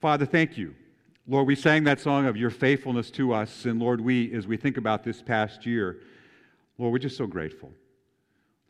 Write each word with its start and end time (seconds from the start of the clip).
Father, 0.00 0.26
thank 0.26 0.58
you. 0.58 0.74
Lord, 1.26 1.46
we 1.46 1.56
sang 1.56 1.84
that 1.84 2.00
song 2.00 2.26
of 2.26 2.36
your 2.36 2.50
faithfulness 2.50 3.10
to 3.12 3.32
us. 3.32 3.64
And 3.64 3.80
Lord, 3.80 4.00
we, 4.00 4.32
as 4.34 4.46
we 4.46 4.58
think 4.58 4.76
about 4.76 5.02
this 5.02 5.22
past 5.22 5.64
year, 5.64 6.00
Lord, 6.76 6.92
we're 6.92 6.98
just 6.98 7.16
so 7.16 7.26
grateful. 7.26 7.72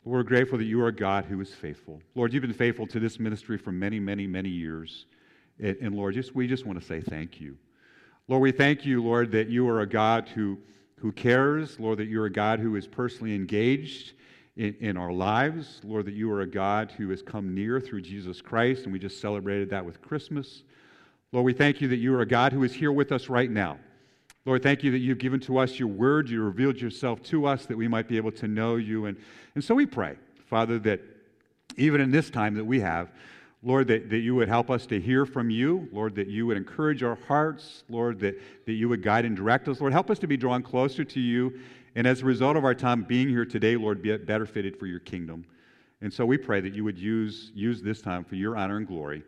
Lord, 0.05 0.25
We're 0.25 0.29
grateful 0.29 0.57
that 0.57 0.63
you 0.63 0.81
are 0.81 0.87
a 0.87 0.95
God 0.95 1.25
who 1.25 1.41
is 1.41 1.53
faithful. 1.53 2.01
Lord, 2.15 2.33
you've 2.33 2.43
been 2.43 2.53
faithful 2.53 2.87
to 2.87 2.99
this 2.99 3.19
ministry 3.19 3.57
for 3.57 3.73
many, 3.73 3.99
many, 3.99 4.25
many 4.25 4.47
years. 4.47 5.05
And, 5.59 5.75
and 5.81 5.95
Lord, 5.95 6.13
just, 6.13 6.33
we 6.33 6.47
just 6.47 6.65
want 6.65 6.79
to 6.79 6.85
say 6.85 7.01
thank 7.01 7.41
you. 7.41 7.57
Lord, 8.29 8.41
we 8.41 8.53
thank 8.53 8.85
you, 8.85 9.03
Lord, 9.03 9.29
that 9.33 9.49
you 9.49 9.67
are 9.67 9.81
a 9.81 9.87
God 9.87 10.29
who, 10.29 10.57
who 10.95 11.11
cares. 11.11 11.77
Lord, 11.77 11.99
that 11.99 12.07
you're 12.07 12.25
a 12.25 12.31
God 12.31 12.61
who 12.61 12.77
is 12.77 12.87
personally 12.87 13.35
engaged 13.35 14.13
in, 14.55 14.75
in 14.79 14.95
our 14.95 15.11
lives. 15.11 15.81
Lord, 15.83 16.05
that 16.05 16.13
you 16.13 16.31
are 16.31 16.41
a 16.41 16.47
God 16.47 16.93
who 16.97 17.09
has 17.09 17.21
come 17.21 17.53
near 17.53 17.81
through 17.81 18.01
Jesus 18.01 18.41
Christ, 18.41 18.85
and 18.85 18.93
we 18.93 18.99
just 18.99 19.19
celebrated 19.19 19.69
that 19.71 19.85
with 19.85 20.01
Christmas. 20.01 20.63
Lord, 21.31 21.45
we 21.45 21.53
thank 21.53 21.81
you 21.81 21.87
that 21.89 21.97
you 21.97 22.13
are 22.15 22.21
a 22.21 22.25
God 22.25 22.53
who 22.53 22.63
is 22.63 22.73
here 22.73 22.91
with 22.91 23.11
us 23.11 23.27
right 23.27 23.49
now. 23.49 23.77
Lord, 24.45 24.63
thank 24.63 24.81
you 24.81 24.91
that 24.91 24.99
you've 24.99 25.17
given 25.17 25.41
to 25.41 25.57
us 25.57 25.77
your 25.77 25.89
word. 25.89 26.29
You 26.29 26.41
revealed 26.41 26.79
yourself 26.79 27.21
to 27.23 27.45
us 27.45 27.65
that 27.65 27.75
we 27.75 27.89
might 27.89 28.07
be 28.07 28.15
able 28.15 28.31
to 28.33 28.47
know 28.47 28.77
you. 28.77 29.07
And, 29.07 29.17
and 29.55 29.63
so 29.63 29.75
we 29.75 29.85
pray, 29.85 30.15
Father, 30.49 30.79
that 30.79 31.01
even 31.75 31.99
in 31.99 32.11
this 32.11 32.29
time 32.29 32.55
that 32.55 32.63
we 32.63 32.79
have, 32.79 33.11
Lord, 33.61 33.87
that, 33.87 34.09
that 34.09 34.19
you 34.19 34.35
would 34.35 34.47
help 34.47 34.69
us 34.69 34.85
to 34.85 35.01
hear 35.01 35.25
from 35.25 35.49
you. 35.49 35.89
Lord, 35.91 36.15
that 36.15 36.27
you 36.27 36.47
would 36.47 36.55
encourage 36.55 37.03
our 37.03 37.17
hearts. 37.27 37.83
Lord, 37.89 38.19
that, 38.21 38.39
that 38.65 38.73
you 38.73 38.87
would 38.87 39.03
guide 39.03 39.25
and 39.25 39.35
direct 39.35 39.67
us. 39.67 39.81
Lord, 39.81 39.91
help 39.91 40.09
us 40.09 40.19
to 40.19 40.27
be 40.27 40.37
drawn 40.37 40.63
closer 40.63 41.03
to 41.03 41.19
you. 41.19 41.59
And 41.95 42.07
as 42.07 42.21
a 42.21 42.25
result 42.25 42.55
of 42.55 42.63
our 42.63 42.75
time 42.75 43.03
being 43.03 43.27
here 43.27 43.45
today, 43.45 43.75
Lord, 43.75 44.01
be 44.01 44.15
better 44.15 44.45
fitted 44.45 44.77
for 44.77 44.85
your 44.85 44.99
kingdom. 45.01 45.45
And 46.01 46.13
so 46.13 46.25
we 46.25 46.37
pray 46.37 46.61
that 46.61 46.73
you 46.73 46.85
would 46.85 46.97
use, 46.97 47.51
use 47.53 47.81
this 47.81 48.01
time 48.01 48.23
for 48.23 48.35
your 48.35 48.55
honor 48.55 48.77
and 48.77 48.87
glory. 48.87 49.23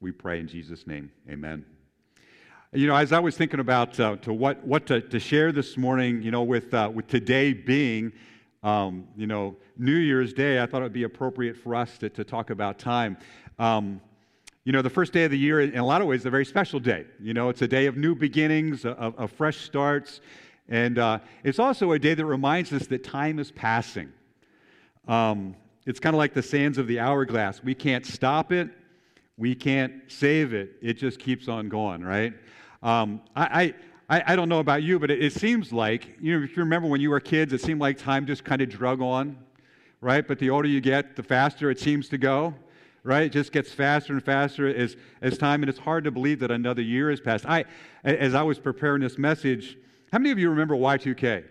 We 0.00 0.12
pray 0.12 0.38
in 0.38 0.46
Jesus' 0.46 0.86
name. 0.86 1.10
Amen. 1.28 1.64
You 2.72 2.86
know, 2.86 2.94
as 2.94 3.12
I 3.12 3.18
was 3.18 3.36
thinking 3.36 3.58
about 3.58 3.98
uh, 3.98 4.14
to 4.16 4.32
what, 4.32 4.64
what 4.64 4.86
to, 4.86 5.00
to, 5.00 5.18
share 5.18 5.50
this 5.50 5.76
morning, 5.76 6.22
you 6.22 6.30
know, 6.30 6.44
with, 6.44 6.72
uh, 6.72 6.88
with 6.94 7.08
today 7.08 7.52
being, 7.52 8.12
um, 8.62 9.08
you 9.16 9.26
know, 9.26 9.56
New 9.76 9.96
Year's 9.96 10.32
Day, 10.32 10.62
I 10.62 10.66
thought 10.66 10.82
it 10.82 10.84
would 10.84 10.92
be 10.92 11.02
appropriate 11.02 11.56
for 11.56 11.74
us 11.74 11.98
to, 11.98 12.10
to 12.10 12.22
talk 12.22 12.50
about 12.50 12.78
time. 12.78 13.16
Um, 13.58 14.00
you 14.64 14.70
know, 14.70 14.82
the 14.82 14.90
first 14.90 15.12
day 15.12 15.24
of 15.24 15.32
the 15.32 15.38
year, 15.38 15.62
in 15.62 15.76
a 15.76 15.84
lot 15.84 16.00
of 16.00 16.06
ways, 16.06 16.20
is 16.20 16.26
a 16.26 16.30
very 16.30 16.44
special 16.44 16.78
day. 16.78 17.06
You 17.18 17.34
know, 17.34 17.48
it's 17.48 17.62
a 17.62 17.68
day 17.68 17.86
of 17.86 17.96
new 17.96 18.14
beginnings, 18.14 18.84
of, 18.84 19.18
of 19.18 19.32
fresh 19.32 19.56
starts, 19.62 20.20
and 20.68 20.98
uh, 20.98 21.18
it's 21.42 21.58
also 21.58 21.90
a 21.90 21.98
day 21.98 22.14
that 22.14 22.24
reminds 22.24 22.72
us 22.72 22.86
that 22.86 23.02
time 23.02 23.40
is 23.40 23.50
passing. 23.50 24.12
Um, 25.08 25.56
it's 25.86 25.98
kind 25.98 26.14
of 26.14 26.18
like 26.18 26.34
the 26.34 26.42
sands 26.42 26.78
of 26.78 26.86
the 26.86 27.00
hourglass. 27.00 27.64
We 27.64 27.74
can't 27.74 28.06
stop 28.06 28.52
it, 28.52 28.68
we 29.38 29.54
can't 29.54 30.02
save 30.08 30.52
it. 30.52 30.72
It 30.82 30.94
just 30.94 31.20
keeps 31.20 31.48
on 31.48 31.68
going, 31.68 32.02
right? 32.02 32.34
Um, 32.82 33.22
I, 33.34 33.74
I, 34.10 34.22
I 34.26 34.36
don't 34.36 34.48
know 34.48 34.58
about 34.58 34.82
you, 34.82 34.98
but 34.98 35.10
it, 35.10 35.22
it, 35.22 35.32
seems 35.32 35.72
like, 35.72 36.16
you 36.20 36.36
know, 36.36 36.44
if 36.44 36.56
you 36.56 36.62
remember 36.62 36.88
when 36.88 37.00
you 37.00 37.10
were 37.10 37.20
kids, 37.20 37.52
it 37.52 37.60
seemed 37.60 37.80
like 37.80 37.96
time 37.96 38.26
just 38.26 38.44
kind 38.44 38.60
of 38.60 38.68
drug 38.68 39.00
on, 39.00 39.38
right? 40.00 40.26
But 40.26 40.38
the 40.38 40.50
older 40.50 40.68
you 40.68 40.80
get, 40.80 41.14
the 41.14 41.22
faster 41.22 41.70
it 41.70 41.78
seems 41.78 42.08
to 42.08 42.18
go, 42.18 42.54
right? 43.04 43.24
It 43.24 43.32
just 43.32 43.52
gets 43.52 43.70
faster 43.70 44.12
and 44.12 44.24
faster 44.24 44.68
as, 44.68 44.96
as 45.22 45.38
time, 45.38 45.62
and 45.62 45.70
it's 45.70 45.78
hard 45.78 46.04
to 46.04 46.10
believe 46.10 46.40
that 46.40 46.50
another 46.50 46.82
year 46.82 47.10
has 47.10 47.20
passed. 47.20 47.46
I, 47.46 47.64
as 48.02 48.34
I 48.34 48.42
was 48.42 48.58
preparing 48.58 49.02
this 49.02 49.18
message, 49.18 49.76
how 50.12 50.18
many 50.18 50.30
of 50.30 50.38
you 50.38 50.50
remember 50.50 50.74
Y2K? 50.74 51.44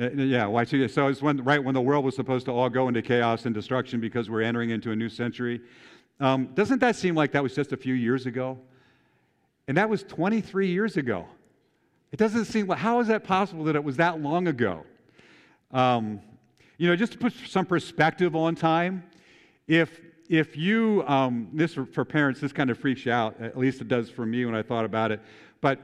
Uh, 0.00 0.10
yeah, 0.12 0.44
Y2K. 0.44 0.90
So 0.90 1.08
it's 1.08 1.20
when, 1.20 1.42
right 1.44 1.62
when 1.62 1.74
the 1.74 1.80
world 1.80 2.04
was 2.04 2.16
supposed 2.16 2.46
to 2.46 2.52
all 2.52 2.68
go 2.68 2.88
into 2.88 3.02
chaos 3.02 3.44
and 3.44 3.54
destruction 3.54 4.00
because 4.00 4.30
we're 4.30 4.42
entering 4.42 4.70
into 4.70 4.92
a 4.92 4.96
new 4.96 5.08
century. 5.08 5.60
Um, 6.20 6.50
doesn't 6.54 6.80
that 6.80 6.96
seem 6.96 7.14
like 7.14 7.32
that 7.32 7.42
was 7.42 7.54
just 7.54 7.72
a 7.72 7.76
few 7.76 7.94
years 7.94 8.26
ago? 8.26 8.58
And 9.66 9.76
that 9.76 9.88
was 9.88 10.02
23 10.02 10.68
years 10.68 10.96
ago. 10.96 11.26
It 12.12 12.18
doesn't 12.18 12.44
seem 12.46 12.66
like, 12.66 12.78
how 12.78 13.00
is 13.00 13.08
that 13.08 13.24
possible 13.24 13.64
that 13.64 13.76
it 13.76 13.82
was 13.82 13.96
that 13.96 14.20
long 14.20 14.48
ago? 14.48 14.84
Um, 15.70 16.20
you 16.76 16.88
know, 16.88 16.96
just 16.96 17.12
to 17.12 17.18
put 17.18 17.32
some 17.46 17.64
perspective 17.64 18.34
on 18.34 18.54
time, 18.54 19.04
if, 19.68 20.00
if 20.28 20.56
you, 20.56 21.04
um, 21.06 21.48
this 21.52 21.74
for 21.74 22.04
parents, 22.04 22.40
this 22.40 22.52
kind 22.52 22.70
of 22.70 22.78
freaks 22.78 23.06
you 23.06 23.12
out, 23.12 23.40
at 23.40 23.56
least 23.56 23.80
it 23.80 23.88
does 23.88 24.10
for 24.10 24.26
me 24.26 24.44
when 24.44 24.54
I 24.54 24.62
thought 24.62 24.84
about 24.84 25.12
it, 25.12 25.20
but 25.60 25.78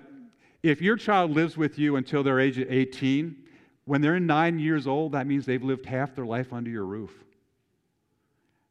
if 0.63 0.83
your 0.83 0.97
child 0.97 1.31
lives 1.31 1.57
with 1.57 1.79
you 1.79 1.97
until 1.97 2.25
their 2.25 2.41
age 2.41 2.59
of 2.59 2.71
18, 2.71 3.37
when 3.85 4.01
they're 4.01 4.19
nine 4.19 4.59
years 4.59 4.89
old, 4.89 5.13
that 5.13 5.27
means 5.27 5.47
they've 5.47 5.63
lived 5.63 5.87
half 5.87 6.15
their 6.17 6.27
life 6.27 6.53
under 6.53 6.71
your 6.71 6.85
roof. 6.85 7.13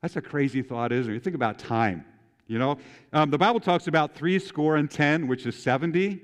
That's 0.05 0.17
a 0.17 0.21
crazy 0.21 0.61
thought, 0.61 0.91
isn't 0.91 1.11
it? 1.11 1.23
Think 1.23 1.35
about 1.35 1.57
time. 1.57 2.05
You 2.45 2.59
know, 2.59 2.77
um, 3.11 3.31
the 3.31 3.39
Bible 3.39 3.59
talks 3.59 3.87
about 3.87 4.13
three 4.13 4.37
score 4.37 4.75
and 4.75 4.87
ten, 4.87 5.25
which 5.25 5.47
is 5.47 5.55
70, 5.55 6.21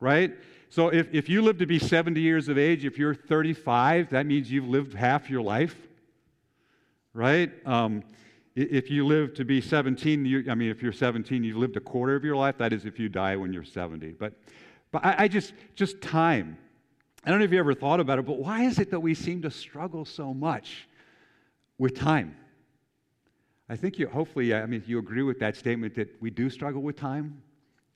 right? 0.00 0.34
So 0.68 0.88
if, 0.88 1.08
if 1.14 1.30
you 1.30 1.40
live 1.40 1.56
to 1.56 1.64
be 1.64 1.78
70 1.78 2.20
years 2.20 2.50
of 2.50 2.58
age, 2.58 2.84
if 2.84 2.98
you're 2.98 3.14
35, 3.14 4.10
that 4.10 4.26
means 4.26 4.52
you've 4.52 4.68
lived 4.68 4.92
half 4.92 5.30
your 5.30 5.40
life, 5.40 5.74
right? 7.14 7.50
Um, 7.66 8.02
if 8.54 8.90
you 8.90 9.06
live 9.06 9.32
to 9.36 9.46
be 9.46 9.62
17, 9.62 10.26
you, 10.26 10.44
I 10.50 10.54
mean, 10.54 10.68
if 10.68 10.82
you're 10.82 10.92
17, 10.92 11.42
you've 11.42 11.56
lived 11.56 11.78
a 11.78 11.80
quarter 11.80 12.14
of 12.14 12.24
your 12.24 12.36
life. 12.36 12.58
That 12.58 12.74
is 12.74 12.84
if 12.84 12.98
you 12.98 13.08
die 13.08 13.36
when 13.36 13.50
you're 13.50 13.64
70. 13.64 14.08
But, 14.10 14.34
but 14.90 15.06
I, 15.06 15.14
I 15.20 15.28
just, 15.28 15.54
just 15.74 16.02
time. 16.02 16.58
I 17.24 17.30
don't 17.30 17.38
know 17.38 17.46
if 17.46 17.52
you 17.52 17.60
ever 17.60 17.72
thought 17.72 17.98
about 17.98 18.18
it, 18.18 18.26
but 18.26 18.40
why 18.40 18.64
is 18.64 18.78
it 18.78 18.90
that 18.90 19.00
we 19.00 19.14
seem 19.14 19.40
to 19.40 19.50
struggle 19.50 20.04
so 20.04 20.34
much 20.34 20.86
with 21.78 21.96
time? 21.96 22.36
I 23.72 23.76
think 23.76 23.98
you, 23.98 24.06
hopefully, 24.06 24.54
I 24.54 24.66
mean, 24.66 24.84
you 24.86 24.98
agree 24.98 25.22
with 25.22 25.38
that 25.38 25.56
statement 25.56 25.94
that 25.94 26.20
we 26.20 26.28
do 26.28 26.50
struggle 26.50 26.82
with 26.82 26.94
time. 26.94 27.40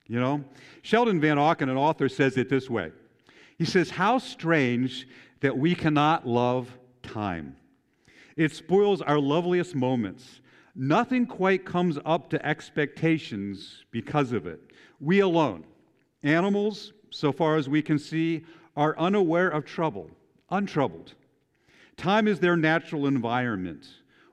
You 0.06 0.18
know? 0.18 0.42
Sheldon 0.80 1.20
Vanauken, 1.20 1.64
an 1.64 1.76
author, 1.76 2.08
says 2.08 2.38
it 2.38 2.48
this 2.48 2.70
way 2.70 2.92
He 3.58 3.66
says, 3.66 3.90
How 3.90 4.16
strange 4.16 5.06
that 5.40 5.58
we 5.58 5.74
cannot 5.74 6.26
love 6.26 6.70
time. 7.02 7.56
It 8.38 8.54
spoils 8.54 9.02
our 9.02 9.18
loveliest 9.18 9.74
moments. 9.74 10.40
Nothing 10.74 11.26
quite 11.26 11.66
comes 11.66 11.98
up 12.06 12.30
to 12.30 12.46
expectations 12.46 13.84
because 13.90 14.32
of 14.32 14.46
it. 14.46 14.60
We 14.98 15.20
alone, 15.20 15.64
animals, 16.22 16.94
so 17.10 17.32
far 17.32 17.56
as 17.56 17.68
we 17.68 17.82
can 17.82 17.98
see, 17.98 18.46
are 18.78 18.98
unaware 18.98 19.48
of 19.48 19.66
trouble, 19.66 20.10
untroubled. 20.50 21.12
Time 21.98 22.26
is 22.26 22.40
their 22.40 22.56
natural 22.56 23.06
environment 23.06 23.86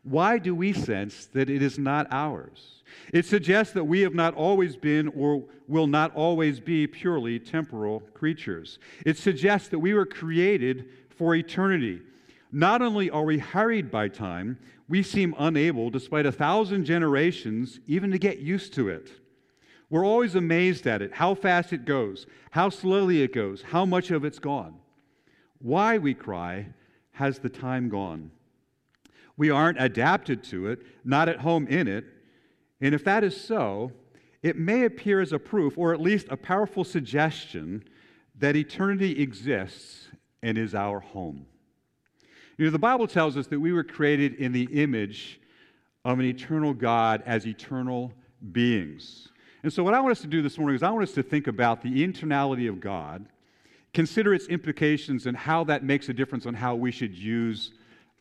why 0.03 0.37
do 0.37 0.53
we 0.53 0.73
sense 0.73 1.27
that 1.27 1.49
it 1.49 1.61
is 1.61 1.79
not 1.79 2.07
ours? 2.11 2.83
It 3.13 3.25
suggests 3.25 3.73
that 3.73 3.85
we 3.85 4.01
have 4.01 4.13
not 4.13 4.33
always 4.35 4.75
been 4.75 5.07
or 5.09 5.43
will 5.67 5.87
not 5.87 6.13
always 6.13 6.59
be 6.59 6.87
purely 6.87 7.39
temporal 7.39 8.01
creatures. 8.13 8.79
It 9.05 9.17
suggests 9.17 9.69
that 9.69 9.79
we 9.79 9.93
were 9.93 10.05
created 10.05 10.89
for 11.09 11.35
eternity. 11.35 12.01
Not 12.51 12.81
only 12.81 13.09
are 13.09 13.23
we 13.23 13.39
hurried 13.39 13.89
by 13.89 14.09
time, 14.09 14.59
we 14.89 15.01
seem 15.01 15.33
unable, 15.39 15.89
despite 15.89 16.25
a 16.25 16.31
thousand 16.31 16.85
generations, 16.85 17.79
even 17.87 18.11
to 18.11 18.19
get 18.19 18.39
used 18.39 18.73
to 18.75 18.89
it. 18.89 19.09
We're 19.89 20.05
always 20.05 20.35
amazed 20.35 20.85
at 20.85 21.01
it, 21.01 21.13
how 21.13 21.35
fast 21.35 21.71
it 21.71 21.85
goes, 21.85 22.27
how 22.51 22.69
slowly 22.69 23.21
it 23.21 23.33
goes, 23.33 23.61
how 23.61 23.85
much 23.85 24.11
of 24.11 24.25
it's 24.25 24.39
gone. 24.39 24.75
Why, 25.59 25.97
we 25.97 26.13
cry, 26.13 26.67
has 27.13 27.39
the 27.39 27.49
time 27.49 27.89
gone? 27.89 28.31
We 29.37 29.49
aren't 29.49 29.81
adapted 29.81 30.43
to 30.45 30.67
it, 30.67 30.79
not 31.03 31.29
at 31.29 31.39
home 31.39 31.67
in 31.67 31.87
it. 31.87 32.05
And 32.81 32.93
if 32.93 33.03
that 33.05 33.23
is 33.23 33.39
so, 33.39 33.91
it 34.41 34.57
may 34.57 34.85
appear 34.85 35.21
as 35.21 35.33
a 35.33 35.39
proof, 35.39 35.77
or 35.77 35.93
at 35.93 36.01
least 36.01 36.27
a 36.29 36.37
powerful 36.37 36.83
suggestion, 36.83 37.83
that 38.39 38.55
eternity 38.55 39.21
exists 39.21 40.07
and 40.41 40.57
is 40.57 40.75
our 40.75 40.99
home. 40.99 41.45
You 42.57 42.65
know, 42.65 42.71
the 42.71 42.79
Bible 42.79 43.07
tells 43.07 43.37
us 43.37 43.47
that 43.47 43.59
we 43.59 43.71
were 43.71 43.83
created 43.83 44.35
in 44.35 44.51
the 44.51 44.65
image 44.65 45.39
of 46.05 46.19
an 46.19 46.25
eternal 46.25 46.73
God 46.73 47.23
as 47.25 47.47
eternal 47.47 48.13
beings. 48.51 49.29
And 49.63 49.71
so, 49.71 49.83
what 49.83 49.93
I 49.93 50.01
want 50.01 50.11
us 50.11 50.21
to 50.21 50.27
do 50.27 50.41
this 50.41 50.57
morning 50.57 50.75
is 50.75 50.83
I 50.83 50.91
want 50.91 51.03
us 51.03 51.13
to 51.13 51.23
think 51.23 51.47
about 51.47 51.81
the 51.81 52.05
eternality 52.05 52.67
of 52.67 52.81
God, 52.81 53.25
consider 53.93 54.33
its 54.33 54.47
implications, 54.47 55.25
and 55.25 55.37
how 55.37 55.63
that 55.63 55.83
makes 55.83 56.09
a 56.09 56.13
difference 56.13 56.45
on 56.45 56.53
how 56.53 56.75
we 56.75 56.91
should 56.91 57.15
use 57.15 57.71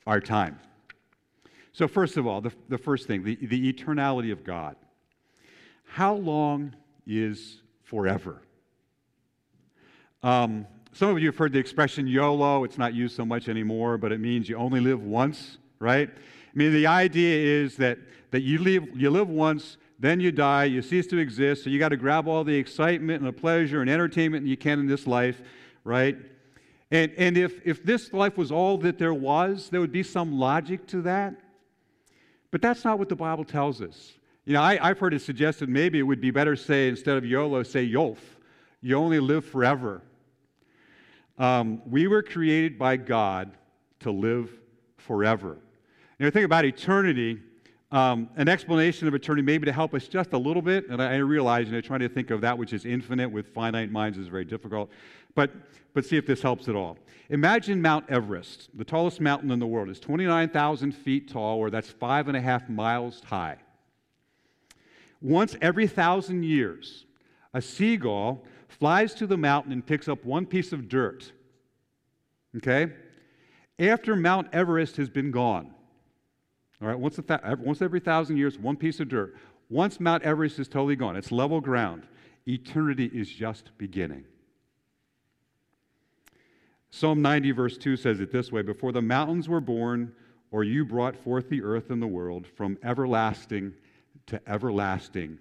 our 0.07 0.21
time. 0.21 0.59
So, 1.73 1.89
first 1.89 2.17
of 2.17 2.27
all, 2.27 2.41
the, 2.41 2.53
the 2.69 2.79
first 2.79 3.07
thing, 3.07 3.25
the, 3.25 3.37
the 3.37 3.73
eternality 3.73 4.31
of 4.31 4.45
God. 4.45 4.77
How 5.85 6.15
long 6.15 6.75
is 7.07 7.63
forever? 7.83 8.43
Um, 10.23 10.67
some 10.93 11.09
of 11.09 11.19
you 11.19 11.27
have 11.29 11.37
heard 11.37 11.53
the 11.53 11.59
expression 11.59 12.07
YOLO. 12.07 12.65
It's 12.65 12.79
not 12.79 12.95
used 12.95 13.17
so 13.17 13.25
much 13.25 13.49
anymore, 13.49 13.97
but 13.97 14.13
it 14.13 14.21
means 14.21 14.49
you 14.49 14.57
only 14.57 14.81
live 14.81 15.03
once, 15.03 15.59
right? 15.79 16.09
I 16.09 16.59
mean, 16.59 16.73
the 16.73 16.87
idea 16.87 17.63
is 17.63 17.77
that, 17.77 17.99
that 18.31 18.43
you, 18.43 18.59
live, 18.59 18.89
you 18.95 19.11
live 19.11 19.29
once, 19.29 19.79
then 19.99 20.21
you 20.21 20.31
die, 20.31 20.65
you 20.65 20.83
cease 20.83 21.07
to 21.09 21.19
exist, 21.19 21.65
so 21.65 21.71
you 21.71 21.79
got 21.79 21.89
to 21.91 21.97
grab 21.97 22.29
all 22.29 22.45
the 22.45 22.55
excitement 22.55 23.21
and 23.21 23.27
the 23.27 23.33
pleasure 23.33 23.81
and 23.81 23.89
entertainment 23.89 24.47
you 24.47 24.57
can 24.57 24.79
in 24.79 24.87
this 24.87 25.07
life, 25.07 25.41
right? 25.85 26.19
And, 26.91 27.11
and 27.17 27.39
if, 27.39 27.67
if 27.67 27.83
this 27.83 28.13
life 28.13 28.37
was 28.37 28.53
all 28.53 28.77
that 28.79 28.99
there 28.99 29.15
was, 29.15 29.71
there 29.71 29.81
would 29.81 29.93
be 29.93 30.03
some 30.03 30.39
logic 30.39 30.87
to 30.89 31.01
that. 31.03 31.35
But 32.53 32.63
that's 32.63 32.85
not 32.85 33.01
what 33.01 33.09
the 33.09 33.17
Bible 33.17 33.45
tells 33.45 33.83
us. 33.83 34.13
You 34.45 34.53
know, 34.53 34.63
I, 34.63 34.77
have 34.77 34.99
heard 34.99 35.15
it 35.15 35.23
suggested 35.23 35.69
maybe 35.69 35.99
it 35.99 36.03
would 36.03 36.21
be 36.21 36.31
better 36.31 36.55
to 36.55 36.63
say, 36.63 36.89
instead 36.89 37.17
of 37.17 37.25
YOLO, 37.25 37.63
say 37.65 37.85
YOLF. 37.89 38.19
You 38.83 38.97
only 38.97 39.19
live 39.19 39.45
forever. 39.45 40.03
Um, 41.39 41.81
we 41.89 42.07
were 42.07 42.23
created 42.23 42.79
by 42.79 42.97
God 42.97 43.53
to 44.01 44.11
live 44.11 44.51
forever. 44.99 45.59
You 46.19 46.31
think 46.31 46.45
about 46.45 46.65
eternity. 46.65 47.41
Um, 47.91 48.31
an 48.37 48.49
explanation 48.49 49.07
of 49.07 49.15
eternity, 49.15 49.43
maybe 49.43 49.67
to 49.67 49.73
help 49.73 49.93
us 49.93 50.09
just 50.09 50.33
a 50.33 50.39
little 50.39 50.63
bit, 50.63 50.89
and 50.89 51.03
I, 51.03 51.15
I 51.15 51.17
realize, 51.17 51.67
you 51.67 51.73
know, 51.73 51.81
trying 51.83 52.01
to 52.01 52.09
think 52.09 52.31
of 52.31 52.41
that 52.41 52.57
which 52.57 52.73
is 52.73 52.87
infinite 52.87 53.31
with 53.31 53.49
finite 53.49 53.91
minds 53.91 54.17
is 54.17 54.29
very 54.29 54.47
difficult, 54.47 54.89
but, 55.35 55.51
but 55.93 56.07
see 56.07 56.17
if 56.17 56.27
this 56.27 56.41
helps 56.41 56.69
at 56.69 56.75
all. 56.75 56.97
Imagine 57.33 57.81
Mount 57.81 58.05
Everest, 58.11 58.69
the 58.75 58.85
tallest 58.85 59.19
mountain 59.19 59.51
in 59.51 59.59
the 59.59 59.67
world. 59.67 59.89
It's 59.89 59.99
29,000 60.01 60.93
feet 60.93 61.31
tall, 61.31 61.57
or 61.57 61.71
that's 61.71 61.89
five 61.89 62.29
and 62.29 62.37
a 62.37 62.41
half 62.43 62.69
miles 62.69 63.23
high. 63.25 63.57
Once 65.23 65.57
every 65.63 65.87
thousand 65.87 66.43
years, 66.43 67.07
a 67.55 67.63
seagull 67.63 68.45
flies 68.69 69.15
to 69.15 69.27
the 69.27 69.39
mountain 69.39 69.73
and 69.73 69.85
picks 69.85 70.09
up 70.09 70.23
one 70.27 70.45
piece 70.45 70.75
of 70.75 70.91
dirt. 70.91 71.33
Okay? 72.59 72.93
After 73.79 74.15
Mount 74.15 74.49
Everest 74.53 74.99
has 74.99 75.09
been 75.09 75.31
gone, 75.31 75.73
all 76.83 76.89
right, 76.89 76.99
once, 76.99 77.17
th- 77.17 77.41
once 77.61 77.81
every 77.81 78.01
thousand 78.01 78.37
years, 78.37 78.59
one 78.59 78.77
piece 78.77 79.01
of 79.01 79.09
dirt. 79.09 79.37
Once 79.71 80.01
Mount 80.01 80.23
Everest 80.23 80.59
is 80.59 80.69
totally 80.69 80.97
gone, 80.97 81.17
it's 81.17 81.33
level 81.33 81.63
ground. 81.63 82.07
Eternity 82.47 83.07
is 83.07 83.31
just 83.31 83.71
beginning. 83.79 84.25
Psalm 86.95 87.23
90, 87.23 87.53
verse 87.53 87.79
2 87.79 87.97
says 87.97 88.21
it 88.21 88.31
this 88.31 88.53
way 88.53 88.61
Before 88.61 88.93
the 88.93 89.01
mountains 89.01 89.49
were 89.49 89.63
born, 89.63 90.13
or 90.51 90.63
you 90.63 90.85
brought 90.85 91.17
forth 91.17 91.49
the 91.49 91.63
earth 91.63 91.91
and 91.91 92.03
the 92.03 92.07
world, 92.07 92.47
from 92.47 92.79
everlasting 92.85 93.73
to 94.27 94.41
everlasting, 94.47 95.39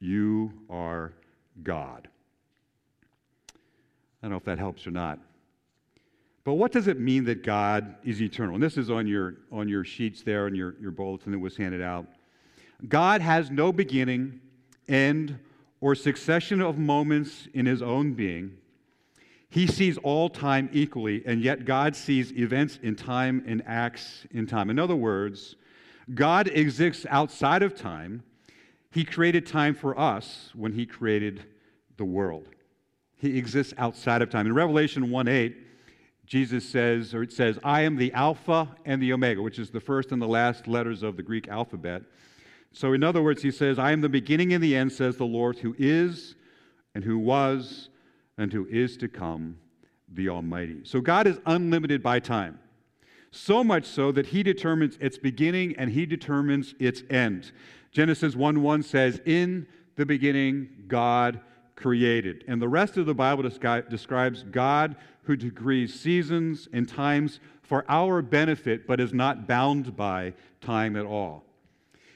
you 0.00 0.52
are 0.68 1.14
God. 1.62 2.08
I 3.50 4.26
don't 4.26 4.32
know 4.32 4.36
if 4.36 4.44
that 4.44 4.58
helps 4.58 4.86
or 4.86 4.90
not. 4.90 5.18
But 6.44 6.54
what 6.54 6.72
does 6.72 6.88
it 6.88 7.00
mean 7.00 7.24
that 7.24 7.42
God 7.42 7.94
is 8.04 8.20
eternal? 8.20 8.54
And 8.54 8.62
this 8.62 8.76
is 8.76 8.90
on 8.90 9.06
your, 9.06 9.36
on 9.50 9.68
your 9.68 9.84
sheets 9.84 10.22
there 10.22 10.46
and 10.46 10.54
your, 10.54 10.74
your 10.78 10.90
bulletin 10.90 11.32
that 11.32 11.38
was 11.38 11.56
handed 11.56 11.80
out. 11.80 12.06
God 12.86 13.22
has 13.22 13.50
no 13.50 13.72
beginning, 13.72 14.40
end, 14.88 15.38
or 15.80 15.94
succession 15.94 16.60
of 16.60 16.76
moments 16.76 17.48
in 17.54 17.64
his 17.64 17.80
own 17.80 18.12
being. 18.12 18.58
He 19.52 19.66
sees 19.66 19.98
all 19.98 20.30
time 20.30 20.70
equally, 20.72 21.22
and 21.26 21.42
yet 21.42 21.66
God 21.66 21.94
sees 21.94 22.32
events 22.32 22.78
in 22.82 22.96
time 22.96 23.44
and 23.46 23.62
acts 23.66 24.24
in 24.30 24.46
time. 24.46 24.70
In 24.70 24.78
other 24.78 24.96
words, 24.96 25.56
God 26.14 26.48
exists 26.48 27.04
outside 27.10 27.62
of 27.62 27.76
time. 27.76 28.22
He 28.90 29.04
created 29.04 29.44
time 29.44 29.74
for 29.74 29.98
us 30.00 30.48
when 30.54 30.72
he 30.72 30.86
created 30.86 31.44
the 31.98 32.04
world. 32.06 32.48
He 33.18 33.36
exists 33.36 33.74
outside 33.76 34.22
of 34.22 34.30
time. 34.30 34.46
In 34.46 34.54
Revelation 34.54 35.10
1 35.10 35.28
8, 35.28 35.54
Jesus 36.24 36.66
says, 36.66 37.12
or 37.12 37.22
it 37.22 37.30
says, 37.30 37.58
I 37.62 37.82
am 37.82 37.96
the 37.96 38.10
Alpha 38.14 38.74
and 38.86 39.02
the 39.02 39.12
Omega, 39.12 39.42
which 39.42 39.58
is 39.58 39.68
the 39.68 39.80
first 39.80 40.12
and 40.12 40.22
the 40.22 40.26
last 40.26 40.66
letters 40.66 41.02
of 41.02 41.18
the 41.18 41.22
Greek 41.22 41.48
alphabet. 41.48 42.00
So, 42.72 42.94
in 42.94 43.04
other 43.04 43.22
words, 43.22 43.42
he 43.42 43.50
says, 43.50 43.78
I 43.78 43.92
am 43.92 44.00
the 44.00 44.08
beginning 44.08 44.54
and 44.54 44.64
the 44.64 44.74
end, 44.74 44.92
says 44.92 45.18
the 45.18 45.26
Lord, 45.26 45.58
who 45.58 45.76
is 45.78 46.36
and 46.94 47.04
who 47.04 47.18
was 47.18 47.90
and 48.38 48.52
who 48.52 48.66
is 48.66 48.96
to 48.98 49.08
come, 49.08 49.58
the 50.08 50.28
Almighty. 50.28 50.80
So, 50.84 51.00
God 51.00 51.26
is 51.26 51.38
unlimited 51.46 52.02
by 52.02 52.20
time. 52.20 52.58
So 53.32 53.64
much 53.64 53.86
so 53.86 54.12
that 54.12 54.26
he 54.26 54.42
determines 54.42 54.98
its 55.00 55.16
beginning 55.16 55.74
and 55.78 55.90
he 55.90 56.04
determines 56.04 56.74
its 56.78 57.02
end. 57.08 57.50
Genesis 57.90 58.36
1 58.36 58.62
1 58.62 58.82
says, 58.82 59.20
In 59.24 59.66
the 59.96 60.04
beginning, 60.04 60.68
God 60.86 61.40
created. 61.74 62.44
And 62.46 62.60
the 62.60 62.68
rest 62.68 62.98
of 62.98 63.06
the 63.06 63.14
Bible 63.14 63.42
describes 63.42 64.42
God 64.44 64.96
who 65.24 65.36
decrees 65.36 65.98
seasons 65.98 66.68
and 66.74 66.86
times 66.86 67.40
for 67.62 67.86
our 67.88 68.20
benefit, 68.20 68.86
but 68.86 69.00
is 69.00 69.14
not 69.14 69.48
bound 69.48 69.96
by 69.96 70.34
time 70.60 70.94
at 70.94 71.06
all. 71.06 71.44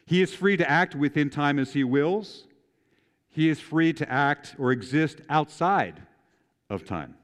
He 0.04 0.20
is 0.20 0.34
free 0.34 0.56
to 0.58 0.70
act 0.70 0.94
within 0.94 1.30
time 1.30 1.58
as 1.58 1.72
he 1.72 1.82
wills. 1.82 2.46
He 3.30 3.48
is 3.48 3.58
free 3.58 3.92
to 3.94 4.10
act 4.10 4.54
or 4.58 4.70
exist 4.70 5.20
outside 5.30 6.05
of 6.70 6.84
time. 6.84 7.14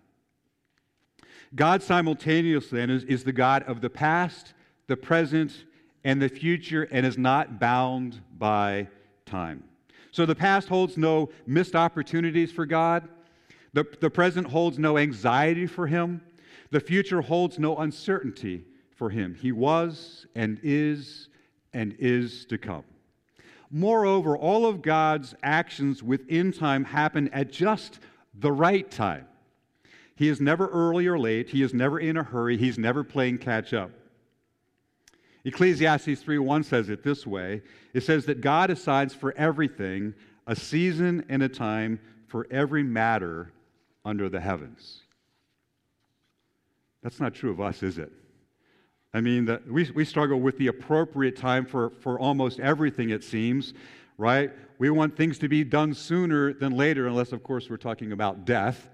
God 1.54 1.82
simultaneously 1.82 2.78
then 2.78 2.90
is, 2.90 3.04
is 3.04 3.24
the 3.24 3.32
God 3.32 3.62
of 3.64 3.80
the 3.80 3.90
past, 3.90 4.54
the 4.86 4.96
present, 4.96 5.64
and 6.04 6.20
the 6.20 6.28
future, 6.28 6.88
and 6.90 7.04
is 7.04 7.18
not 7.18 7.60
bound 7.60 8.20
by 8.38 8.88
time. 9.26 9.64
So 10.10 10.26
the 10.26 10.34
past 10.34 10.68
holds 10.68 10.96
no 10.96 11.30
missed 11.46 11.74
opportunities 11.74 12.52
for 12.52 12.66
God. 12.66 13.08
The, 13.72 13.86
the 14.00 14.10
present 14.10 14.48
holds 14.48 14.78
no 14.78 14.98
anxiety 14.98 15.66
for 15.66 15.86
him. 15.86 16.22
The 16.70 16.80
future 16.80 17.22
holds 17.22 17.58
no 17.58 17.76
uncertainty 17.76 18.64
for 18.96 19.10
him. 19.10 19.34
He 19.34 19.52
was 19.52 20.26
and 20.34 20.60
is 20.62 21.28
and 21.72 21.94
is 21.98 22.44
to 22.46 22.58
come. 22.58 22.84
Moreover, 23.70 24.36
all 24.36 24.66
of 24.66 24.82
God's 24.82 25.34
actions 25.42 26.02
within 26.02 26.52
time 26.52 26.84
happen 26.84 27.28
at 27.28 27.50
just 27.50 27.98
the 28.34 28.52
right 28.52 28.90
time. 28.90 29.26
He 30.14 30.28
is 30.28 30.40
never 30.40 30.68
early 30.68 31.06
or 31.06 31.18
late. 31.18 31.50
He 31.50 31.62
is 31.62 31.72
never 31.72 31.98
in 31.98 32.16
a 32.16 32.22
hurry. 32.22 32.56
He's 32.56 32.78
never 32.78 33.02
playing 33.02 33.38
catch 33.38 33.72
up. 33.72 33.90
Ecclesiastes 35.44 36.22
3:1 36.22 36.64
says 36.64 36.88
it 36.88 37.02
this 37.02 37.26
way. 37.26 37.62
It 37.94 38.02
says 38.02 38.26
that 38.26 38.40
God 38.40 38.70
assigns 38.70 39.14
for 39.14 39.32
everything 39.36 40.14
a 40.46 40.54
season 40.54 41.24
and 41.28 41.42
a 41.42 41.48
time 41.48 41.98
for 42.28 42.46
every 42.50 42.82
matter 42.82 43.52
under 44.04 44.28
the 44.28 44.40
heavens. 44.40 45.00
That's 47.02 47.20
not 47.20 47.34
true 47.34 47.50
of 47.50 47.60
us, 47.60 47.82
is 47.82 47.98
it? 47.98 48.12
I 49.14 49.20
mean, 49.20 49.44
the, 49.44 49.60
we, 49.68 49.90
we 49.90 50.04
struggle 50.04 50.40
with 50.40 50.56
the 50.56 50.68
appropriate 50.68 51.36
time 51.36 51.66
for, 51.66 51.90
for 52.00 52.18
almost 52.18 52.60
everything, 52.60 53.10
it 53.10 53.22
seems, 53.22 53.74
right? 54.16 54.50
We 54.78 54.88
want 54.90 55.16
things 55.16 55.38
to 55.40 55.48
be 55.48 55.64
done 55.64 55.92
sooner 55.94 56.52
than 56.52 56.72
later, 56.72 57.06
unless, 57.06 57.32
of 57.32 57.42
course, 57.42 57.68
we're 57.68 57.76
talking 57.76 58.12
about 58.12 58.44
death. 58.44 58.88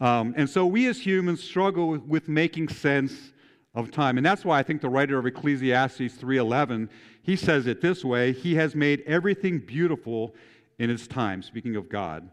Um, 0.00 0.34
and 0.36 0.48
so 0.48 0.66
we 0.66 0.86
as 0.86 0.98
humans 0.98 1.42
struggle 1.42 1.98
with, 1.98 2.28
making 2.28 2.68
sense 2.68 3.32
of 3.74 3.90
time. 3.90 4.16
And 4.16 4.24
that's 4.24 4.44
why 4.44 4.58
I 4.58 4.62
think 4.62 4.80
the 4.80 4.88
writer 4.88 5.18
of 5.18 5.26
Ecclesiastes 5.26 6.14
3:11, 6.16 6.88
he 7.22 7.36
says 7.36 7.66
it 7.66 7.80
this 7.80 8.04
way, 8.04 8.32
he 8.32 8.54
has 8.54 8.74
made 8.74 9.02
everything 9.06 9.58
beautiful 9.58 10.34
in 10.78 10.90
its 10.90 11.06
time, 11.06 11.42
speaking 11.42 11.76
of 11.76 11.88
God. 11.88 12.28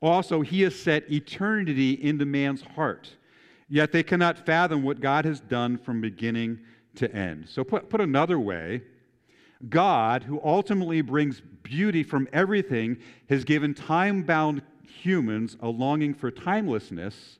Also, 0.00 0.40
he 0.40 0.62
has 0.62 0.78
set 0.78 1.10
eternity 1.10 2.02
into 2.02 2.24
man's 2.24 2.62
heart. 2.62 3.16
Yet 3.68 3.92
they 3.92 4.02
cannot 4.02 4.38
fathom 4.46 4.82
what 4.82 5.00
God 5.00 5.24
has 5.24 5.40
done 5.40 5.76
from 5.76 6.00
beginning 6.00 6.60
to 6.96 7.12
end. 7.14 7.48
So 7.48 7.62
put, 7.62 7.88
put 7.88 8.00
another 8.00 8.38
way, 8.38 8.82
God, 9.68 10.22
who 10.22 10.40
ultimately 10.42 11.02
brings 11.02 11.42
beauty 11.62 12.02
from 12.02 12.28
everything, 12.32 12.96
has 13.28 13.44
given 13.44 13.74
time-bound 13.74 14.62
humans 14.90 15.56
a 15.60 15.68
longing 15.68 16.14
for 16.14 16.30
timelessness 16.30 17.38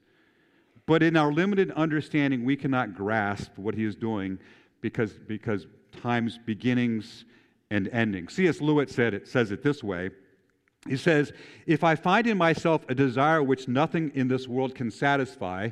but 0.91 1.05
in 1.05 1.17
our 1.17 1.33
limited 1.33 1.71
understanding, 1.71 2.45
we 2.45 2.57
cannot 2.57 2.97
grasp 2.97 3.57
what 3.57 3.77
he 3.77 3.85
is 3.85 3.95
doing 3.95 4.41
because, 4.81 5.13
because 5.13 5.69
time's 6.03 6.37
beginnings 6.37 7.27
and 7.71 7.87
endings. 7.91 8.35
C.S. 8.35 8.61
Lewis 8.61 8.91
said 8.91 9.15
it, 9.15 9.29
says 9.29 9.53
it 9.53 9.63
this 9.63 9.85
way. 9.85 10.11
He 10.89 10.97
says, 10.97 11.33
If 11.65 11.85
I 11.85 11.95
find 11.95 12.27
in 12.27 12.37
myself 12.37 12.85
a 12.89 12.95
desire 12.97 13.41
which 13.41 13.69
nothing 13.69 14.11
in 14.17 14.27
this 14.27 14.49
world 14.49 14.75
can 14.75 14.91
satisfy, 14.91 15.69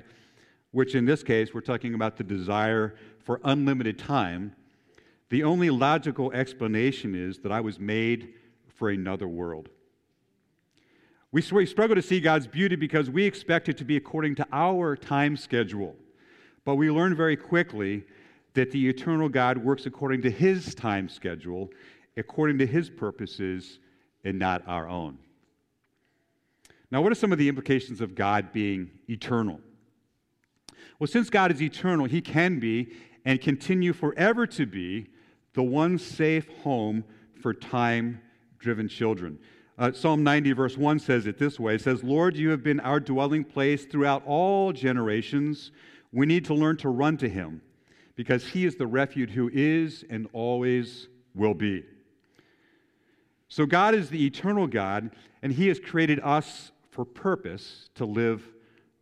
which 0.71 0.95
in 0.95 1.05
this 1.05 1.25
case 1.25 1.53
we're 1.53 1.63
talking 1.63 1.95
about 1.95 2.17
the 2.17 2.23
desire 2.23 2.95
for 3.19 3.41
unlimited 3.43 3.99
time, 3.99 4.55
the 5.31 5.43
only 5.43 5.69
logical 5.69 6.31
explanation 6.31 7.17
is 7.17 7.39
that 7.41 7.51
I 7.51 7.61
was 7.61 7.81
made 7.81 8.35
for 8.69 8.89
another 8.89 9.27
world. 9.27 9.69
We 11.31 11.43
struggle 11.43 11.95
to 11.95 12.03
see 12.03 12.21
God's 12.21 12.47
beauty 12.47 12.75
because 12.77 13.11
we 13.11 13.25
expect 13.25 13.69
it 13.69 13.77
to 13.79 13.85
be 13.85 13.97
according 13.97 14.37
to 14.37 14.47
our 14.51 14.97
time 14.97 15.37
schedule. 15.37 15.95
But 16.65 16.77
we 16.77 16.91
learn 16.91 17.15
very 17.15 17.37
quickly 17.37 18.05
that 18.55 18.71
the 18.71 18.89
eternal 18.89 19.29
God 19.29 19.59
works 19.59 19.85
according 19.87 20.23
to 20.23 20.31
his 20.31 20.75
time 20.75 21.09
schedule, 21.09 21.71
according 22.17 22.59
to 22.59 22.67
his 22.67 22.89
purposes, 22.89 23.79
and 24.25 24.39
not 24.39 24.63
our 24.67 24.89
own. 24.89 25.19
Now, 26.91 27.03
what 27.03 27.13
are 27.13 27.17
some 27.17 27.33
of 27.33 27.39
the 27.39 27.49
implications 27.49 28.01
of 28.01 28.15
God 28.15 28.53
being 28.53 28.91
eternal? 29.09 29.61
Well, 30.99 31.07
since 31.07 31.29
God 31.29 31.53
is 31.53 31.61
eternal, 31.61 32.07
he 32.07 32.23
can 32.23 32.59
be 32.59 32.93
and 33.25 33.41
continue 33.41 33.93
forever 33.93 34.47
to 34.47 34.67
be 34.67 35.09
the 35.53 35.63
one 35.63 35.99
safe 35.99 36.49
home 36.63 37.05
for 37.41 37.53
time 37.53 38.21
driven 38.59 38.89
children. 38.89 39.39
Uh, 39.79 39.93
Psalm 39.93 40.25
90, 40.25 40.53
verse 40.53 40.77
1 40.77 40.99
says 40.99 41.27
it 41.27 41.39
this 41.39 41.61
way 41.61 41.77
It 41.77 41.81
says, 41.81 42.03
Lord, 42.03 42.37
you 42.37 42.51
have 42.51 42.63
been 42.63 42.81
our 42.81 42.99
dwelling 42.99 43.45
place 43.45 43.85
throughout 43.85 44.23
all 44.27 44.73
generations. 44.73 45.71
We 46.13 46.27
need 46.27 46.45
to 46.47 46.55
learn 46.55 46.79
to 46.79 46.89
run 46.89 47.17
to 47.19 47.29
him 47.29 47.63
because 48.17 48.49
he 48.49 48.65
is 48.65 48.75
the 48.75 48.87
refuge 48.87 49.31
who 49.31 49.49
is 49.53 50.05
and 50.11 50.29
always 50.33 51.09
will 51.35 51.55
be. 51.55 51.85
So, 53.49 53.65
God 53.65 53.95
is 53.95 54.11
the 54.11 54.27
eternal 54.27 54.67
God, 54.67 55.11
and 55.43 55.51
He 55.51 55.69
has 55.69 55.81
created 55.81 56.21
us 56.21 56.71
for 56.91 57.05
purpose 57.05 57.89
to 57.95 58.05
live 58.05 58.47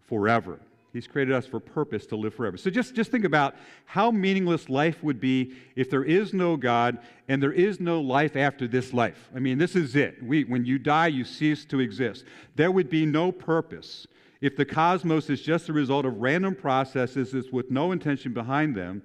forever. 0.07 0.61
He's 0.97 1.07
created 1.07 1.35
us 1.35 1.45
for 1.45 1.61
purpose 1.61 2.07
to 2.07 2.17
live 2.17 2.35
forever. 2.35 2.57
So 2.57 2.71
just, 2.71 2.95
just 2.95 3.11
think 3.11 3.27
about 3.27 3.55
how 3.85 4.11
meaningless 4.11 4.71
life 4.71 5.03
would 5.03 5.21
be 5.21 5.53
if 5.75 5.91
there 5.91 6.05
is 6.05 6.33
no 6.33 6.57
God 6.57 7.01
and 7.29 7.43
there 7.43 7.53
is 7.53 7.81
no 7.81 8.01
life 8.01 8.35
after 8.35 8.67
this 8.67 8.95
life. 8.95 9.29
I 9.37 9.39
mean, 9.39 9.59
this 9.59 9.77
is 9.77 9.95
it. 9.95 10.23
We, 10.23 10.45
when 10.45 10.65
you 10.65 10.79
die, 10.79 11.09
you 11.09 11.23
cease 11.25 11.67
to 11.67 11.81
exist. 11.81 12.25
There 12.55 12.71
would 12.71 12.89
be 12.89 13.05
no 13.05 13.31
purpose 13.31 14.07
if 14.41 14.57
the 14.57 14.65
cosmos 14.65 15.29
is 15.29 15.43
just 15.43 15.69
a 15.69 15.75
result 15.75 16.07
of 16.07 16.17
random 16.17 16.55
processes 16.55 17.35
with 17.53 17.71
no 17.71 17.93
intention 17.93 18.33
behind 18.33 18.75
them, 18.75 19.03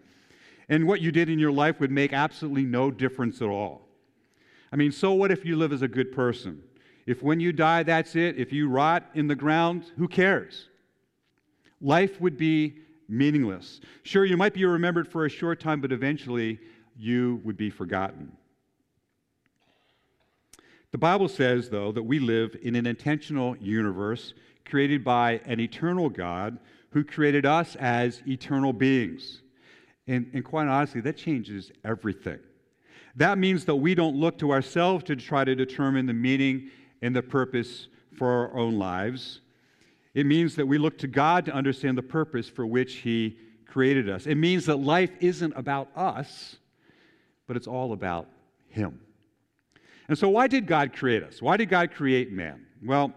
and 0.69 0.87
what 0.87 1.01
you 1.01 1.11
did 1.11 1.29
in 1.29 1.39
your 1.39 1.51
life 1.51 1.81
would 1.81 1.91
make 1.91 2.13
absolutely 2.13 2.63
no 2.63 2.89
difference 2.89 3.41
at 3.41 3.49
all. 3.49 3.81
I 4.71 4.77
mean, 4.77 4.93
so 4.93 5.11
what 5.11 5.29
if 5.29 5.43
you 5.43 5.57
live 5.57 5.73
as 5.73 5.81
a 5.81 5.89
good 5.89 6.13
person? 6.13 6.63
If 7.05 7.21
when 7.21 7.41
you 7.41 7.51
die, 7.51 7.83
that's 7.83 8.15
it, 8.15 8.37
if 8.37 8.53
you 8.53 8.69
rot 8.69 9.09
in 9.13 9.27
the 9.27 9.35
ground, 9.35 9.91
who 9.97 10.07
cares? 10.07 10.69
Life 11.81 12.21
would 12.21 12.37
be 12.37 12.75
meaningless. 13.09 13.81
Sure, 14.03 14.23
you 14.23 14.37
might 14.37 14.53
be 14.53 14.63
remembered 14.65 15.07
for 15.07 15.25
a 15.25 15.29
short 15.29 15.59
time, 15.59 15.81
but 15.81 15.91
eventually 15.91 16.59
you 16.97 17.41
would 17.43 17.57
be 17.57 17.69
forgotten. 17.69 18.31
The 20.91 20.97
Bible 20.97 21.27
says, 21.27 21.69
though, 21.69 21.91
that 21.93 22.03
we 22.03 22.19
live 22.19 22.55
in 22.61 22.75
an 22.75 22.85
intentional 22.85 23.55
universe 23.57 24.33
created 24.65 25.03
by 25.03 25.41
an 25.45 25.59
eternal 25.59 26.09
God 26.09 26.59
who 26.91 27.03
created 27.03 27.45
us 27.45 27.75
as 27.77 28.21
eternal 28.27 28.73
beings. 28.73 29.41
And, 30.07 30.29
and, 30.33 30.43
quite 30.43 30.67
honestly, 30.67 30.99
that 31.01 31.15
changes 31.15 31.71
everything. 31.85 32.39
That 33.15 33.37
means 33.37 33.65
that 33.65 33.75
we 33.75 33.95
don't 33.95 34.15
look 34.15 34.37
to 34.39 34.51
ourselves 34.51 35.03
to 35.05 35.15
try 35.15 35.45
to 35.45 35.55
determine 35.55 36.05
the 36.05 36.13
meaning 36.13 36.69
and 37.01 37.15
the 37.15 37.21
purpose 37.21 37.87
for 38.17 38.29
our 38.29 38.57
own 38.57 38.77
lives. 38.77 39.41
It 40.13 40.25
means 40.25 40.55
that 40.55 40.67
we 40.67 40.77
look 40.77 40.97
to 40.99 41.07
God 41.07 41.45
to 41.45 41.53
understand 41.53 41.97
the 41.97 42.03
purpose 42.03 42.49
for 42.49 42.65
which 42.65 42.95
He 42.95 43.37
created 43.65 44.09
us. 44.09 44.27
It 44.27 44.35
means 44.35 44.65
that 44.65 44.77
life 44.77 45.11
isn't 45.21 45.53
about 45.55 45.89
us, 45.95 46.57
but 47.47 47.55
it's 47.55 47.67
all 47.67 47.93
about 47.93 48.27
Him. 48.69 48.99
And 50.07 50.17
so, 50.17 50.27
why 50.29 50.47
did 50.47 50.67
God 50.67 50.93
create 50.93 51.23
us? 51.23 51.41
Why 51.41 51.55
did 51.55 51.69
God 51.69 51.91
create 51.91 52.31
man? 52.31 52.65
Well, 52.83 53.13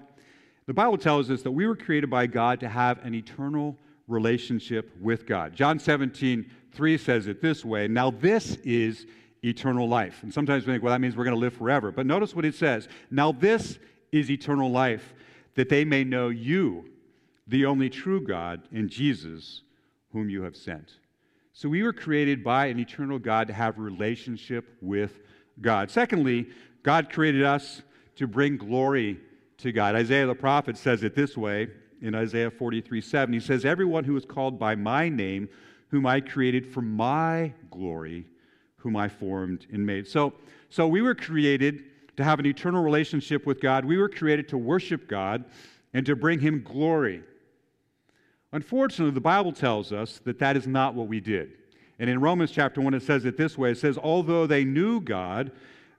the 0.67 0.75
Bible 0.75 0.97
tells 0.97 1.31
us 1.31 1.43
that 1.43 1.51
we 1.51 1.67
were 1.67 1.77
created 1.77 2.09
by 2.09 2.27
God 2.27 2.61
to 2.61 2.69
have 2.69 3.05
an 3.05 3.15
eternal 3.15 3.77
relationship 4.07 4.93
with 5.01 5.27
God. 5.27 5.55
John 5.55 5.79
17, 5.79 6.49
3 6.73 6.99
says 6.99 7.27
it 7.27 7.43
this 7.43 7.65
way 7.65 7.89
Now, 7.89 8.11
this 8.11 8.57
is 8.65 9.07
eternal 9.45 9.89
life. 9.89 10.23
And 10.23 10.33
sometimes 10.33 10.67
we 10.67 10.73
think, 10.73 10.83
well, 10.83 10.93
that 10.93 11.01
means 11.01 11.17
we're 11.17 11.25
going 11.25 11.37
to 11.37 11.41
live 11.41 11.55
forever. 11.55 11.91
But 11.91 12.07
notice 12.07 12.35
what 12.35 12.45
it 12.45 12.55
says 12.55 12.89
Now, 13.11 13.33
this 13.33 13.79
is 14.13 14.31
eternal 14.31 14.71
life 14.71 15.15
that 15.55 15.69
they 15.69 15.85
may 15.85 16.05
know 16.05 16.29
you, 16.29 16.85
the 17.47 17.67
only 17.67 17.91
true 17.91 18.21
God, 18.21 18.63
and 18.73 18.89
Jesus, 18.89 19.63
whom 20.13 20.29
you 20.29 20.43
have 20.43 20.57
sent. 20.57 20.99
So 21.53 21.69
we 21.69 21.83
were 21.83 21.93
created 21.93 22.43
by 22.43 22.67
an 22.67 22.81
eternal 22.81 23.19
God 23.19 23.47
to 23.49 23.55
have 23.55 23.79
relationship 23.79 24.77
with 24.81 25.21
God. 25.61 25.91
Secondly, 25.91 26.49
God 26.83 27.11
created 27.11 27.45
us 27.45 27.83
to 28.17 28.27
bring 28.27 28.57
glory 28.57 29.21
to 29.59 29.71
God. 29.71 29.95
Isaiah 29.95 30.27
the 30.27 30.35
prophet 30.35 30.77
says 30.77 31.03
it 31.05 31.15
this 31.15 31.37
way 31.37 31.69
in 32.03 32.15
Isaiah 32.15 32.51
43 32.51 33.01
7. 33.01 33.33
He 33.33 33.41
says, 33.41 33.65
Everyone 33.65 34.05
who 34.05 34.17
is 34.17 34.25
called 34.25 34.59
by 34.59 34.75
my 34.75 35.09
name, 35.09 35.49
whom 35.89 36.07
I 36.07 36.21
created 36.21 36.67
for 36.67 36.83
my 36.83 37.53
glory, 37.71 38.27
whom 38.77 38.97
I 38.97 39.09
formed 39.09 39.67
and 39.73 39.87
made. 39.87 40.09
So, 40.09 40.35
so 40.71 40.89
we 40.89 41.03
were 41.03 41.15
created 41.15 41.85
to 42.17 42.25
have 42.25 42.39
an 42.39 42.47
eternal 42.47 42.83
relationship 42.83 43.47
with 43.47 43.61
God. 43.61 43.85
We 43.85 43.99
were 43.99 44.09
created 44.09 44.49
to 44.49 44.59
worship 44.59 45.09
God 45.09 45.45
and 45.93 46.05
to 46.07 46.17
bring 46.17 46.41
Him 46.41 46.63
glory. 46.63 47.23
Unfortunately, 48.53 49.13
the 49.15 49.21
Bible 49.21 49.53
tells 49.53 49.93
us 49.93 50.21
that 50.25 50.39
that 50.39 50.57
is 50.57 50.67
not 50.67 50.95
what 50.95 51.09
we 51.09 51.21
did. 51.21 51.53
And 51.99 52.11
in 52.11 52.21
Romans 52.21 52.51
chapter 52.51 52.81
1, 52.81 52.95
it 52.95 53.03
says 53.03 53.25
it 53.25 53.37
this 53.37 53.59
way 53.59 53.71
it 53.73 53.79
says, 53.79 53.99
Although 53.99 54.47
they 54.47 54.65
knew 54.65 55.01
God, 55.01 55.53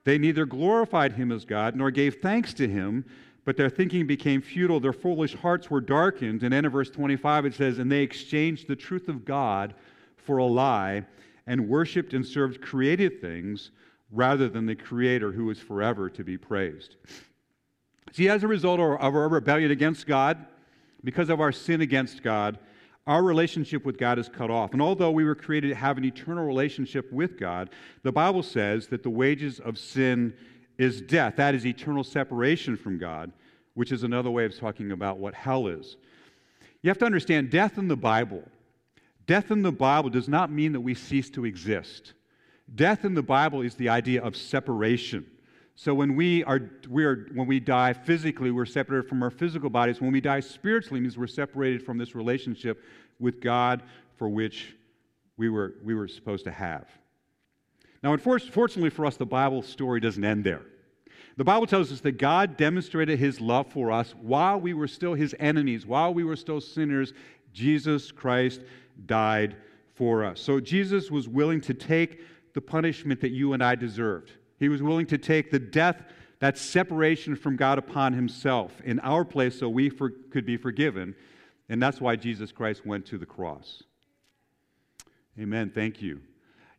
they 0.03 0.17
neither 0.17 0.45
glorified 0.45 1.13
Him 1.13 1.31
as 1.31 1.45
God 1.45 1.75
nor 1.75 1.91
gave 1.91 2.15
thanks 2.21 2.53
to 2.55 2.67
Him, 2.67 3.05
but 3.43 3.57
their 3.57 3.69
thinking 3.69 4.07
became 4.07 4.41
futile. 4.41 4.79
Their 4.79 4.93
foolish 4.93 5.35
hearts 5.35 5.69
were 5.69 5.81
darkened. 5.81 6.43
And 6.43 6.51
then 6.51 6.65
in 6.65 6.71
verse 6.71 6.89
25, 6.89 7.45
it 7.45 7.53
says, 7.53 7.77
And 7.77 7.91
they 7.91 8.01
exchanged 8.01 8.67
the 8.67 8.75
truth 8.75 9.07
of 9.07 9.23
God 9.25 9.75
for 10.17 10.37
a 10.37 10.45
lie 10.45 11.05
and 11.47 11.69
worshiped 11.69 12.13
and 12.13 12.25
served 12.25 12.61
created 12.61 13.21
things 13.21 13.71
rather 14.11 14.47
than 14.49 14.65
the 14.65 14.75
Creator 14.75 15.31
who 15.31 15.49
is 15.49 15.59
forever 15.59 16.09
to 16.09 16.23
be 16.23 16.37
praised. 16.37 16.95
See, 18.11 18.29
as 18.29 18.43
a 18.43 18.47
result 18.47 18.79
of 18.79 19.15
our 19.15 19.29
rebellion 19.29 19.71
against 19.71 20.07
God, 20.07 20.45
because 21.03 21.29
of 21.29 21.41
our 21.41 21.51
sin 21.51 21.81
against 21.81 22.23
God, 22.23 22.57
our 23.07 23.21
relationship 23.21 23.85
with 23.85 23.97
God 23.97 24.17
is 24.17 24.29
cut 24.29 24.49
off. 24.49 24.73
And 24.73 24.81
although 24.81 25.11
we 25.11 25.23
were 25.23 25.35
created 25.35 25.69
to 25.69 25.75
have 25.75 25.97
an 25.97 26.05
eternal 26.05 26.45
relationship 26.45 27.11
with 27.11 27.39
God, 27.39 27.69
the 28.03 28.11
Bible 28.11 28.41
says 28.41 28.87
that 28.87 29.03
the 29.03 29.09
wages 29.09 29.59
of 29.59 29.77
sin 29.77 30.33
is 30.77 31.01
death. 31.01 31.35
That 31.35 31.53
is 31.53 31.65
eternal 31.65 32.03
separation 32.03 32.75
from 32.75 32.97
God, 32.97 33.31
which 33.75 33.91
is 33.91 34.03
another 34.03 34.31
way 34.31 34.45
of 34.45 34.57
talking 34.57 34.91
about 34.91 35.19
what 35.19 35.33
hell 35.33 35.67
is. 35.67 35.97
You 36.81 36.89
have 36.89 36.97
to 36.99 37.05
understand 37.05 37.49
death 37.51 37.77
in 37.77 37.87
the 37.87 37.95
Bible. 37.95 38.43
Death 39.27 39.51
in 39.51 39.61
the 39.61 39.71
Bible 39.71 40.09
does 40.09 40.27
not 40.27 40.51
mean 40.51 40.71
that 40.73 40.81
we 40.81 40.95
cease 40.95 41.29
to 41.31 41.45
exist. 41.45 42.13
Death 42.73 43.05
in 43.05 43.13
the 43.13 43.23
Bible 43.23 43.61
is 43.61 43.75
the 43.75 43.89
idea 43.89 44.21
of 44.23 44.35
separation. 44.35 45.25
So 45.75 45.93
when 45.93 46.15
we 46.15 46.43
are, 46.45 46.71
we 46.89 47.03
are 47.03 47.27
when 47.33 47.47
we 47.47 47.59
die 47.59 47.93
physically, 47.93 48.51
we're 48.51 48.65
separated 48.65 49.09
from 49.09 49.21
our 49.21 49.29
physical 49.29 49.69
bodies. 49.69 50.01
When 50.01 50.11
we 50.11 50.21
die 50.21 50.39
spiritually, 50.39 51.01
means 51.01 51.17
we're 51.17 51.27
separated 51.27 51.85
from 51.85 51.97
this 51.97 52.15
relationship 52.15 52.81
with 53.19 53.41
God 53.41 53.83
for 54.17 54.29
which 54.29 54.75
we 55.37 55.49
were, 55.49 55.75
we 55.83 55.93
were 55.93 56.07
supposed 56.07 56.45
to 56.45 56.51
have. 56.51 56.87
Now, 58.01 58.13
unfortunately 58.13 58.89
for 58.89 59.05
us, 59.05 59.17
the 59.17 59.25
Bible 59.25 59.61
story 59.61 59.99
doesn't 59.99 60.23
end 60.23 60.43
there. 60.43 60.61
The 61.37 61.43
Bible 61.43 61.67
tells 61.67 61.91
us 61.91 61.99
that 62.01 62.13
God 62.13 62.55
demonstrated 62.55 63.19
his 63.19 63.41
love 63.41 63.67
for 63.67 63.91
us 63.91 64.15
while 64.21 64.59
we 64.59 64.73
were 64.73 64.87
still 64.87 65.13
his 65.13 65.35
enemies, 65.39 65.85
while 65.85 66.13
we 66.13 66.23
were 66.23 66.37
still 66.37 66.61
sinners. 66.61 67.13
Jesus 67.51 68.11
Christ 68.11 68.61
died 69.05 69.57
for 69.95 70.23
us. 70.23 70.39
So 70.39 70.61
Jesus 70.61 71.11
was 71.11 71.27
willing 71.27 71.59
to 71.61 71.73
take 71.73 72.21
the 72.55 72.61
punishment 72.61 73.21
that 73.21 73.31
you 73.31 73.53
and 73.53 73.63
I 73.63 73.75
deserved. 73.75 74.31
He 74.57 74.69
was 74.69 74.81
willing 74.81 75.05
to 75.07 75.17
take 75.17 75.51
the 75.51 75.59
death, 75.59 76.01
that 76.39 76.57
separation 76.57 77.35
from 77.35 77.57
God 77.57 77.77
upon 77.77 78.13
himself 78.13 78.81
in 78.83 78.99
our 79.01 79.23
place 79.23 79.59
so 79.59 79.69
we 79.69 79.89
for, 79.89 80.09
could 80.31 80.45
be 80.45 80.57
forgiven. 80.57 81.13
And 81.69 81.83
that's 81.83 82.01
why 82.01 82.15
Jesus 82.15 82.51
Christ 82.51 82.85
went 82.85 83.05
to 83.07 83.17
the 83.17 83.25
cross. 83.25 83.83
Amen. 85.37 85.69
Thank 85.75 86.01
you. 86.01 86.21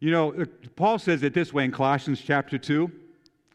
You 0.00 0.10
know, 0.10 0.32
uh, 0.32 0.46
Paul 0.76 0.98
says 0.98 1.22
it 1.22 1.34
this 1.34 1.52
way 1.52 1.64
in 1.64 1.72
Colossians 1.72 2.22
chapter 2.24 2.58
2. 2.58 2.90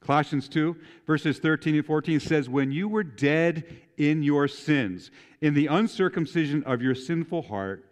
Colossians 0.01 0.49
2, 0.49 0.75
verses 1.05 1.39
13 1.39 1.75
and 1.75 1.85
14 1.85 2.19
says, 2.19 2.49
When 2.49 2.71
you 2.71 2.87
were 2.87 3.03
dead 3.03 3.65
in 3.97 4.23
your 4.23 4.47
sins, 4.47 5.11
in 5.41 5.53
the 5.53 5.67
uncircumcision 5.67 6.63
of 6.63 6.81
your 6.81 6.95
sinful 6.95 7.43
heart, 7.43 7.85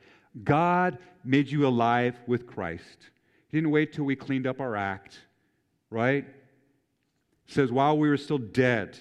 God 0.43 0.97
made 1.23 1.49
you 1.49 1.67
alive 1.67 2.19
with 2.25 2.47
Christ. 2.47 3.09
He 3.49 3.57
didn't 3.57 3.71
wait 3.71 3.93
till 3.93 4.05
we 4.05 4.15
cleaned 4.15 4.47
up 4.47 4.59
our 4.59 4.75
act, 4.75 5.19
right? 5.89 6.25
It 6.25 7.53
says, 7.53 7.71
while 7.71 7.97
we 7.97 8.09
were 8.09 8.17
still 8.17 8.37
dead, 8.37 8.97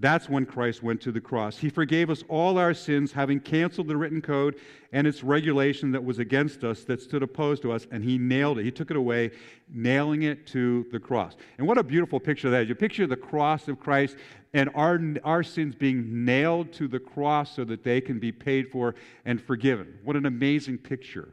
that's 0.00 0.28
when 0.28 0.46
Christ 0.46 0.84
went 0.84 1.00
to 1.00 1.10
the 1.10 1.20
cross. 1.20 1.58
He 1.58 1.68
forgave 1.68 2.08
us 2.08 2.22
all 2.28 2.56
our 2.56 2.72
sins, 2.72 3.10
having 3.10 3.40
canceled 3.40 3.88
the 3.88 3.96
written 3.96 4.22
code 4.22 4.54
and 4.92 5.08
its 5.08 5.24
regulation 5.24 5.90
that 5.90 6.04
was 6.04 6.20
against 6.20 6.62
us, 6.62 6.84
that 6.84 7.02
stood 7.02 7.24
opposed 7.24 7.62
to 7.62 7.72
us, 7.72 7.88
and 7.90 8.04
He 8.04 8.16
nailed 8.16 8.60
it. 8.60 8.64
He 8.64 8.70
took 8.70 8.92
it 8.92 8.96
away, 8.96 9.32
nailing 9.68 10.22
it 10.22 10.46
to 10.48 10.86
the 10.92 11.00
cross. 11.00 11.34
And 11.58 11.66
what 11.66 11.78
a 11.78 11.82
beautiful 11.82 12.20
picture 12.20 12.48
that 12.50 12.62
is. 12.62 12.68
You 12.68 12.76
picture 12.76 13.08
the 13.08 13.16
cross 13.16 13.66
of 13.66 13.80
Christ 13.80 14.16
and 14.54 14.70
our, 14.76 15.00
our 15.24 15.42
sins 15.42 15.74
being 15.74 16.24
nailed 16.24 16.72
to 16.74 16.86
the 16.86 17.00
cross 17.00 17.56
so 17.56 17.64
that 17.64 17.82
they 17.82 18.00
can 18.00 18.20
be 18.20 18.30
paid 18.30 18.70
for 18.70 18.94
and 19.24 19.42
forgiven. 19.42 19.98
What 20.04 20.14
an 20.14 20.26
amazing 20.26 20.78
picture. 20.78 21.30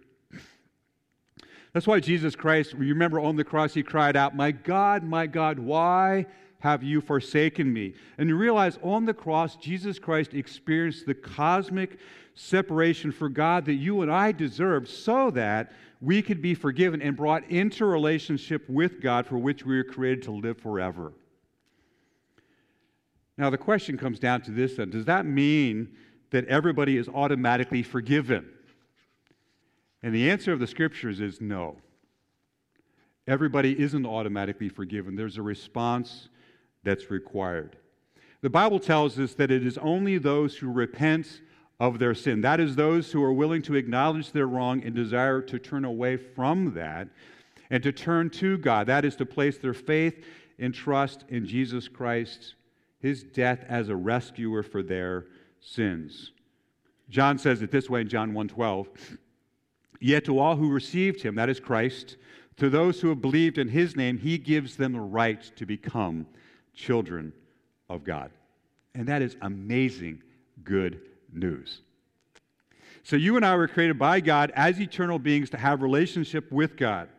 That's 1.75 1.88
why 1.88 2.00
Jesus 2.00 2.38
Christ, 2.38 2.72
you 2.72 2.94
remember 2.94 3.20
on 3.20 3.36
the 3.36 3.44
cross, 3.44 3.74
he 3.74 3.84
cried 3.84 4.15
out, 4.15 4.34
My 4.34 4.51
God, 4.51 5.03
my 5.03 5.27
God, 5.27 5.60
why 5.60 6.25
have 6.60 6.84
you 6.84 7.01
forsaken 7.01 7.74
me? 7.74 7.96
And 8.17 8.29
you 8.29 8.38
realize 8.38 8.79
on 8.82 9.03
the 9.03 9.13
cross, 9.13 9.58
Jesus 9.58 10.00
Christ 10.00 10.34
experienced 10.34 11.05
the 11.05 11.13
cosmic 11.13 12.00
separation 12.34 13.12
for 13.12 13.27
God 13.27 13.65
that 13.65 13.74
you 13.74 14.03
and 14.03 14.10
I 14.10 14.32
deserved 14.32 14.88
so 14.88 15.29
that 15.32 15.74
we 16.00 16.22
could 16.22 16.41
be 16.41 16.55
forgiven 16.55 17.01
and 17.01 17.13
brought 17.13 17.44
into 17.51 17.86
relationship 17.86 18.63
with 18.70 19.01
God 19.01 19.27
for 19.27 19.38
which 19.38 19.65
we 19.65 19.75
were 19.75 19.84
created 19.84 20.24
to 20.24 20.32
live 20.32 20.58
forever. 20.58 21.12
Now, 23.38 23.50
the 23.50 23.58
question 23.58 23.98
comes 23.98 24.17
down 24.17 24.44
to 24.44 24.51
this 24.51 24.75
then 24.75 24.91
Does 24.91 25.03
that 25.05 25.25
mean 25.25 25.89
that 26.29 26.46
everybody 26.46 26.96
is 26.96 27.10
automatically 27.10 27.84
forgiven? 27.84 28.50
And 30.05 30.13
the 30.13 30.29
answer 30.29 30.53
of 30.53 30.59
the 30.59 30.67
scriptures 30.67 31.19
is 31.19 31.41
no. 31.41 31.77
Everybody 33.27 33.77
isn't 33.79 34.05
automatically 34.05 34.69
forgiven. 34.69 35.15
There's 35.15 35.39
a 35.39 35.41
response 35.41 36.29
that's 36.83 37.09
required. 37.09 37.77
The 38.41 38.51
Bible 38.51 38.79
tells 38.79 39.17
us 39.17 39.33
that 39.33 39.50
it 39.50 39.65
is 39.65 39.79
only 39.79 40.19
those 40.19 40.57
who 40.57 40.71
repent 40.71 41.41
of 41.79 41.97
their 41.97 42.13
sin, 42.13 42.41
that 42.41 42.59
is, 42.59 42.75
those 42.75 43.12
who 43.12 43.24
are 43.24 43.33
willing 43.33 43.63
to 43.63 43.74
acknowledge 43.74 44.31
their 44.31 44.45
wrong 44.45 44.83
and 44.83 44.93
desire 44.93 45.41
to 45.41 45.57
turn 45.57 45.85
away 45.85 46.17
from 46.17 46.75
that 46.75 47.07
and 47.71 47.81
to 47.81 47.91
turn 47.91 48.29
to 48.29 48.59
God, 48.59 48.85
that 48.85 49.05
is, 49.05 49.15
to 49.15 49.25
place 49.25 49.57
their 49.57 49.74
faith 49.74 50.24
and 50.59 50.71
trust 50.71 51.25
in 51.29 51.47
Jesus 51.47 51.88
Christ, 51.88 52.53
his 53.00 53.24
death 53.24 53.65
as 53.67 53.89
a 53.89 53.95
rescuer 53.95 54.62
for 54.62 54.83
their 54.83 55.25
sins. 55.62 56.31
John 57.09 57.39
says 57.39 57.63
it 57.63 57.71
this 57.71 57.89
way 57.89 58.01
in 58.01 58.07
John 58.07 58.33
1:12. 58.33 59.17
Yet 59.99 60.25
to 60.25 60.39
all 60.39 60.55
who 60.55 60.69
received 60.69 61.21
him, 61.21 61.35
that 61.35 61.49
is 61.49 61.59
Christ, 61.59 62.17
to 62.57 62.69
those 62.69 63.01
who 63.01 63.09
have 63.09 63.21
believed 63.21 63.57
in 63.57 63.67
his 63.67 63.95
name, 63.95 64.17
he 64.17 64.37
gives 64.37 64.75
them 64.77 64.93
the 64.93 64.99
right 64.99 65.41
to 65.55 65.65
become 65.65 66.25
children 66.73 67.33
of 67.89 68.03
God. 68.03 68.31
And 68.93 69.07
that 69.07 69.21
is 69.21 69.35
amazing 69.41 70.21
good 70.63 71.01
news. 71.33 71.81
So 73.03 73.15
you 73.15 73.35
and 73.35 73.45
I 73.45 73.55
were 73.55 73.67
created 73.67 73.99
by 73.99 74.19
God 74.19 74.51
as 74.55 74.79
eternal 74.79 75.19
beings 75.19 75.49
to 75.51 75.57
have 75.57 75.81
relationship 75.81 76.51
with 76.51 76.75
God. 76.75 77.09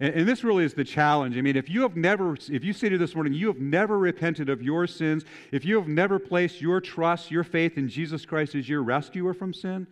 And, 0.00 0.14
and, 0.14 0.28
this 0.28 0.44
really 0.44 0.64
is 0.64 0.74
the 0.74 0.84
challenge. 0.84 1.38
I 1.38 1.40
mean, 1.40 1.56
if 1.56 1.70
you 1.70 1.82
have 1.82 1.96
never, 1.96 2.34
if 2.50 2.64
you 2.64 2.72
say 2.72 2.88
to 2.88 2.98
this 2.98 3.14
morning, 3.14 3.32
you 3.32 3.46
have 3.46 3.60
never 3.60 3.98
repented 3.98 4.50
of 4.50 4.62
your 4.62 4.86
sins, 4.86 5.24
if 5.52 5.64
you 5.64 5.76
have 5.76 5.88
never 5.88 6.18
placed 6.18 6.60
your 6.60 6.80
trust, 6.80 7.30
your 7.30 7.44
faith 7.44 7.78
in 7.78 7.88
Jesus 7.88 8.26
Christ 8.26 8.54
as 8.54 8.68
your 8.68 8.82
rescuer 8.82 9.32
from 9.32 9.54
sin, 9.54 9.86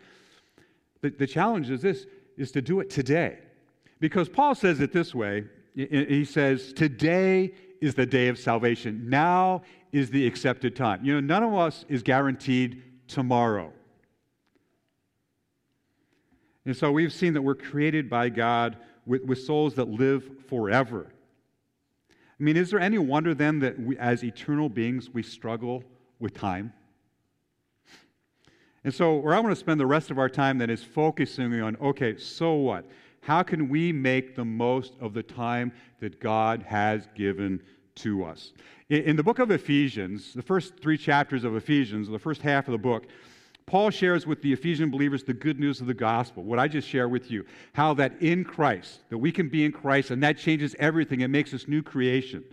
the, 1.04 1.10
the 1.10 1.26
challenge 1.26 1.68
is 1.68 1.82
this, 1.82 2.06
is 2.38 2.50
to 2.52 2.62
do 2.62 2.80
it 2.80 2.88
today. 2.88 3.38
Because 4.00 4.26
Paul 4.28 4.54
says 4.54 4.80
it 4.80 4.90
this 4.90 5.14
way. 5.14 5.44
He 5.74 6.24
says, 6.24 6.72
today 6.72 7.52
is 7.82 7.94
the 7.94 8.06
day 8.06 8.28
of 8.28 8.38
salvation. 8.38 9.10
Now 9.10 9.62
is 9.92 10.08
the 10.10 10.26
accepted 10.26 10.74
time. 10.74 11.04
You 11.04 11.14
know, 11.14 11.20
none 11.20 11.42
of 11.42 11.54
us 11.54 11.84
is 11.90 12.02
guaranteed 12.02 12.82
tomorrow. 13.06 13.70
And 16.64 16.74
so 16.74 16.90
we've 16.90 17.12
seen 17.12 17.34
that 17.34 17.42
we're 17.42 17.54
created 17.54 18.08
by 18.08 18.30
God 18.30 18.78
with, 19.04 19.24
with 19.24 19.42
souls 19.42 19.74
that 19.74 19.88
live 19.88 20.24
forever. 20.48 21.12
I 22.10 22.42
mean, 22.42 22.56
is 22.56 22.70
there 22.70 22.80
any 22.80 22.96
wonder 22.96 23.34
then 23.34 23.58
that 23.58 23.78
we, 23.78 23.98
as 23.98 24.24
eternal 24.24 24.70
beings, 24.70 25.10
we 25.10 25.22
struggle 25.22 25.84
with 26.18 26.32
time? 26.32 26.72
And 28.84 28.92
so, 28.92 29.16
where 29.16 29.34
I 29.34 29.40
want 29.40 29.52
to 29.52 29.58
spend 29.58 29.80
the 29.80 29.86
rest 29.86 30.10
of 30.10 30.18
our 30.18 30.28
time 30.28 30.58
then 30.58 30.68
is 30.68 30.84
focusing 30.84 31.60
on 31.60 31.76
okay, 31.76 32.16
so 32.18 32.54
what? 32.54 32.84
How 33.22 33.42
can 33.42 33.70
we 33.70 33.90
make 33.90 34.36
the 34.36 34.44
most 34.44 34.92
of 35.00 35.14
the 35.14 35.22
time 35.22 35.72
that 36.00 36.20
God 36.20 36.62
has 36.64 37.08
given 37.14 37.62
to 37.96 38.24
us? 38.24 38.52
In, 38.90 39.16
the 39.16 39.22
book 39.22 39.38
of 39.38 39.50
Ephesians, 39.50 40.34
the 40.34 40.42
first 40.42 40.78
three 40.78 40.98
chapters 40.98 41.42
of 41.42 41.56
Ephesians, 41.56 42.06
the 42.06 42.18
first 42.18 42.42
half 42.42 42.68
of 42.68 42.72
the 42.72 42.78
book, 42.78 43.06
Paul 43.64 43.88
shares 43.88 44.26
with 44.26 44.42
the 44.42 44.52
Ephesian 44.52 44.90
believers 44.90 45.24
the 45.24 45.32
good 45.32 45.58
news 45.58 45.80
of 45.80 45.86
the 45.86 45.94
gospel, 45.94 46.42
what 46.42 46.58
I 46.58 46.68
just 46.68 46.86
share 46.86 47.08
with 47.08 47.30
you, 47.30 47.46
how 47.72 47.94
that 47.94 48.20
in 48.20 48.44
Christ, 48.44 49.00
that 49.08 49.16
we 49.16 49.32
can 49.32 49.48
be 49.48 49.64
in 49.64 49.72
Christ, 49.72 50.10
and 50.10 50.22
that 50.22 50.36
changes 50.36 50.76
everything. 50.78 51.22
It 51.22 51.28
makes 51.28 51.54
us 51.54 51.66
new 51.66 51.82
creation. 51.82 52.44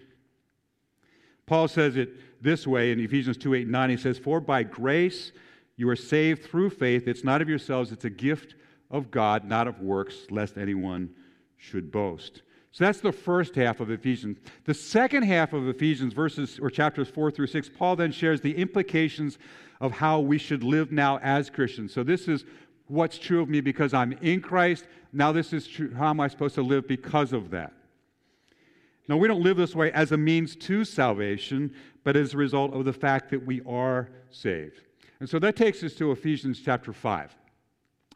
Paul 1.47 1.67
says 1.67 1.97
it 1.97 2.11
this 2.41 2.65
way 2.65 2.93
in 2.93 3.01
Ephesians 3.01 3.35
2 3.35 3.55
8 3.55 3.67
9. 3.67 3.89
He 3.89 3.97
says, 3.97 4.17
For 4.17 4.39
by 4.39 4.63
grace 4.63 5.33
you 5.81 5.89
are 5.89 5.95
saved 5.95 6.43
through 6.43 6.69
faith. 6.69 7.07
It's 7.07 7.23
not 7.23 7.41
of 7.41 7.49
yourselves, 7.49 7.91
it's 7.91 8.05
a 8.05 8.09
gift 8.11 8.53
of 8.91 9.09
God, 9.09 9.45
not 9.45 9.67
of 9.67 9.79
works, 9.79 10.27
lest 10.29 10.55
anyone 10.55 11.09
should 11.57 11.91
boast. 11.91 12.43
So 12.71 12.85
that's 12.85 13.01
the 13.01 13.11
first 13.11 13.55
half 13.55 13.79
of 13.79 13.89
Ephesians. 13.89 14.37
The 14.65 14.75
second 14.75 15.23
half 15.23 15.53
of 15.53 15.67
Ephesians, 15.67 16.13
verses 16.13 16.59
or 16.61 16.69
chapters 16.69 17.09
4 17.09 17.31
through 17.31 17.47
6, 17.47 17.69
Paul 17.69 17.95
then 17.95 18.11
shares 18.11 18.41
the 18.41 18.55
implications 18.55 19.39
of 19.79 19.91
how 19.91 20.19
we 20.19 20.37
should 20.37 20.63
live 20.63 20.91
now 20.91 21.17
as 21.23 21.49
Christians. 21.49 21.91
So 21.91 22.03
this 22.03 22.27
is 22.27 22.45
what's 22.85 23.17
true 23.17 23.41
of 23.41 23.49
me 23.49 23.59
because 23.59 23.91
I'm 23.91 24.11
in 24.21 24.39
Christ. 24.39 24.85
Now 25.11 25.31
this 25.31 25.51
is 25.51 25.65
true. 25.65 25.91
How 25.95 26.11
am 26.11 26.19
I 26.19 26.27
supposed 26.27 26.53
to 26.55 26.61
live 26.61 26.87
because 26.87 27.33
of 27.33 27.49
that? 27.49 27.73
Now, 29.07 29.17
we 29.17 29.27
don't 29.27 29.41
live 29.41 29.57
this 29.57 29.75
way 29.75 29.91
as 29.93 30.11
a 30.11 30.17
means 30.17 30.55
to 30.57 30.85
salvation, 30.85 31.73
but 32.03 32.15
as 32.15 32.35
a 32.35 32.37
result 32.37 32.75
of 32.75 32.85
the 32.85 32.93
fact 32.93 33.31
that 33.31 33.43
we 33.43 33.61
are 33.65 34.11
saved. 34.29 34.83
And 35.21 35.29
so 35.29 35.37
that 35.37 35.55
takes 35.55 35.83
us 35.83 35.93
to 35.93 36.11
Ephesians 36.11 36.59
chapter 36.65 36.91
5, 36.91 37.35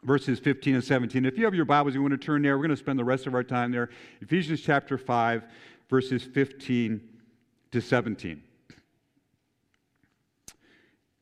verses 0.02 0.40
15 0.40 0.74
and 0.74 0.82
17. 0.82 1.24
If 1.24 1.38
you 1.38 1.44
have 1.44 1.54
your 1.54 1.64
Bibles, 1.64 1.94
you 1.94 2.02
want 2.02 2.10
to 2.10 2.18
turn 2.18 2.42
there, 2.42 2.58
we're 2.58 2.64
going 2.64 2.70
to 2.70 2.76
spend 2.76 2.98
the 2.98 3.04
rest 3.04 3.28
of 3.28 3.34
our 3.34 3.44
time 3.44 3.70
there. 3.70 3.90
Ephesians 4.20 4.60
chapter 4.60 4.98
5, 4.98 5.44
verses 5.88 6.24
15 6.24 7.00
to 7.70 7.80
17. 7.80 8.42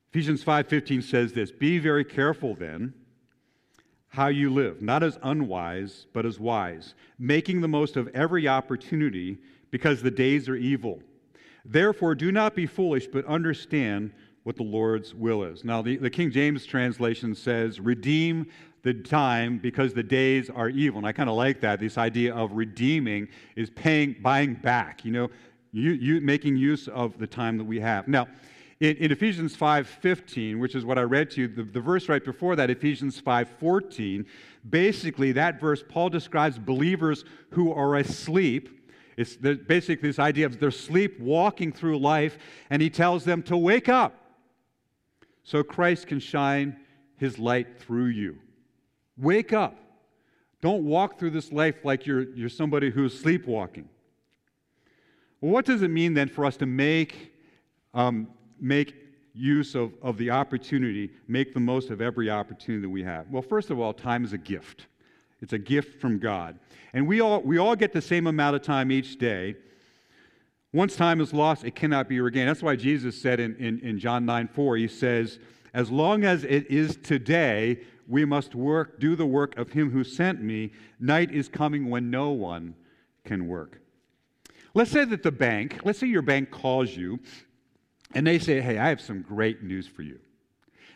Ephesians 0.09 0.43
5:15 0.43 1.03
says 1.03 1.35
this, 1.35 1.53
"Be 1.53 1.79
very 1.79 2.05
careful 2.05 2.55
then 2.55 2.95
how 4.09 4.29
you 4.29 4.49
live, 4.49 4.81
not 4.81 5.03
as 5.03 5.19
unwise, 5.23 6.07
but 6.15 6.25
as 6.25 6.41
wise, 6.41 6.95
making 7.19 7.61
the 7.61 7.69
most 7.69 7.99
of 7.99 8.09
every 8.15 8.49
opportunity 8.49 9.37
because 9.71 10.01
the 10.01 10.11
days 10.11 10.49
are 10.49 10.57
evil. 10.57 11.03
Therefore 11.63 12.15
do 12.15 12.33
not 12.33 12.55
be 12.55 12.65
foolish, 12.65 13.07
but 13.07 13.27
understand 13.27 14.13
what 14.45 14.57
the 14.57 14.63
Lord's 14.63 15.15
will 15.15 15.43
is." 15.43 15.65
Now 15.65 15.83
the, 15.83 15.97
the 15.97 16.11
King 16.11 16.31
James 16.31 16.65
translation 16.65 17.35
says, 17.35 17.81
"Redeem 17.81 18.47
the 18.83 18.95
time 18.95 19.59
because 19.59 19.93
the 19.93 20.03
days 20.03 20.49
are 20.49 20.69
evil." 20.69 20.99
And 20.99 21.07
I 21.07 21.13
kind 21.13 21.29
of 21.29 21.37
like 21.37 21.61
that. 21.61 21.81
This 21.81 21.99
idea 21.99 22.35
of 22.35 22.53
redeeming 22.53 23.29
is 23.57 23.69
paying 23.71 24.17
buying 24.23 24.55
back, 24.55 25.05
you 25.05 25.13
know, 25.13 25.31
you, 25.75 25.91
you 25.93 26.21
making 26.21 26.57
use 26.57 26.87
of 26.87 27.19
the 27.19 27.27
time 27.27 27.59
that 27.59 27.65
we 27.65 27.81
have. 27.81 28.07
Now, 28.07 28.29
in, 28.81 28.97
in 28.97 29.13
Ephesians 29.13 29.57
5.15, 29.57 30.59
which 30.59 30.75
is 30.75 30.85
what 30.85 30.99
I 30.99 31.03
read 31.03 31.31
to 31.33 31.43
you, 31.43 31.49
the, 31.49 31.65
the 31.65 31.81
verse 31.81 32.09
right 32.09 32.25
before 32.25 32.55
that, 32.57 32.71
Ephesians 32.71 33.21
5.14, 33.21 34.25
basically 34.69 35.33
that 35.33 35.61
verse, 35.61 35.83
Paul 35.89 36.11
describes 36.11 36.59
believers 36.59 37.25
who 37.51 37.73
are 37.73 37.97
asleep. 37.97 38.89
It's 39.17 39.37
basically 39.37 40.09
this 40.09 40.19
idea 40.19 40.47
of 40.47 40.61
they're 40.61 40.71
sleepwalking 40.71 41.73
through 41.73 41.99
life, 41.99 42.39
and 42.71 42.81
he 42.81 42.91
tells 42.91 43.25
them 43.25 43.43
to 43.45 43.57
wake 43.57 43.89
up 43.89 44.24
so 45.45 45.63
Christ 45.63 46.09
can 46.09 46.19
shine 46.19 46.77
his 47.17 47.39
light 47.39 47.79
through 47.79 48.07
you. 48.07 48.39
Wake 49.17 49.53
up. 49.53 49.77
Don't 50.61 50.85
walk 50.85 51.19
through 51.19 51.31
this 51.31 51.53
life 51.53 51.85
like 51.85 52.07
you're, 52.07 52.23
you're 52.35 52.49
somebody 52.49 52.91
who's 52.91 53.19
sleepwalking. 53.19 53.89
Well, 55.41 55.53
what 55.53 55.67
does 55.67 55.83
it 55.83 55.89
mean 55.89 56.15
then 56.15 56.29
for 56.29 56.45
us 56.45 56.57
to 56.57 56.67
make 56.67 57.33
um, 57.93 58.29
make 58.61 58.95
use 59.35 59.75
of, 59.75 59.93
of 60.03 60.17
the 60.17 60.31
opportunity, 60.31 61.11
make 61.29 61.55
the 61.55 61.61
most 61.61 61.91
of 61.91 62.01
every 62.01 62.31
opportunity 62.31 62.83
that 62.83 62.89
we 62.89 63.03
have? 63.03 63.29
Well, 63.31 63.43
first 63.43 63.71
of 63.71 63.79
all, 63.79 63.93
time 63.93 64.25
is 64.25 64.33
a 64.33 64.39
gift. 64.39 64.87
It's 65.41 65.53
a 65.53 65.59
gift 65.59 66.01
from 66.01 66.19
God. 66.19 66.59
And 66.93 67.07
we 67.07 67.21
all, 67.21 67.41
we 67.43 67.59
all 67.59 67.77
get 67.77 67.93
the 67.93 68.01
same 68.01 68.27
amount 68.27 68.57
of 68.57 68.63
time 68.63 68.91
each 68.91 69.19
day. 69.19 69.57
Once 70.75 70.97
time 70.97 71.21
is 71.21 71.33
lost, 71.33 71.63
it 71.63 71.77
cannot 71.77 72.09
be 72.09 72.21
regained. 72.21 72.49
That's 72.49 72.63
why 72.63 72.75
Jesus 72.75 73.17
said 73.17 73.39
in, 73.39 73.55
in, 73.57 73.79
in 73.79 73.97
John 73.97 74.27
9 74.27 74.49
4, 74.49 74.77
he 74.77 74.89
says, 74.89 75.39
As 75.73 75.89
long 75.89 76.25
as 76.25 76.43
it 76.43 76.69
is 76.69 76.97
today, 76.97 77.79
we 78.09 78.25
must 78.25 78.57
work, 78.57 78.99
do 78.99 79.15
the 79.15 79.25
work 79.25 79.57
of 79.57 79.71
him 79.71 79.93
who 79.93 80.03
sent 80.03 80.43
me. 80.43 80.73
Night 80.99 81.31
is 81.31 81.49
coming 81.49 81.91
when 81.91 82.11
no 82.11 82.31
one 82.31 82.75
can 83.25 83.47
work. 83.47 83.81
Let's 84.75 84.91
say 84.91 85.05
that 85.05 85.23
the 85.23 85.31
bank, 85.31 85.79
let's 85.85 86.01
say 86.01 86.09
your 86.09 86.23
bank 86.23 86.51
calls 86.51 86.91
you 86.91 87.21
and 88.13 88.27
they 88.27 88.41
say, 88.41 88.61
Hey, 88.61 88.77
I 88.77 88.89
have 88.89 89.01
some 89.01 89.23
great 89.23 89.63
news 89.63 89.87
for 89.87 90.03
you. 90.03 90.19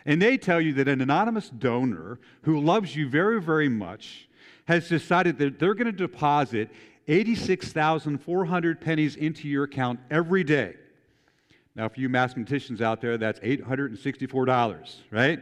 And 0.05 0.21
they 0.21 0.39
tell 0.39 0.61
you 0.61 0.73
that 0.75 0.89
an 0.89 1.01
anonymous 1.01 1.51
donor 1.51 2.19
who 2.43 2.61
loves 2.61 2.97
you 2.97 3.09
very, 3.09 3.41
very 3.41 3.69
much 3.69 4.29
has 4.65 4.89
decided 4.89 5.39
that 5.39 5.61
they're 5.61 5.75
going 5.75 5.87
to 5.87 5.93
deposit 5.93 6.69
86,400 7.09 8.81
pennies 8.81 9.17
into 9.17 9.49
your 9.49 9.65
account 9.65 9.99
every 10.11 10.45
day. 10.45 10.77
Now, 11.75 11.89
for 11.89 12.01
you 12.01 12.09
mathematicians 12.09 12.81
out 12.83 13.01
there, 13.01 13.17
that's 13.17 13.41
$864, 13.41 14.97
right? 15.11 15.41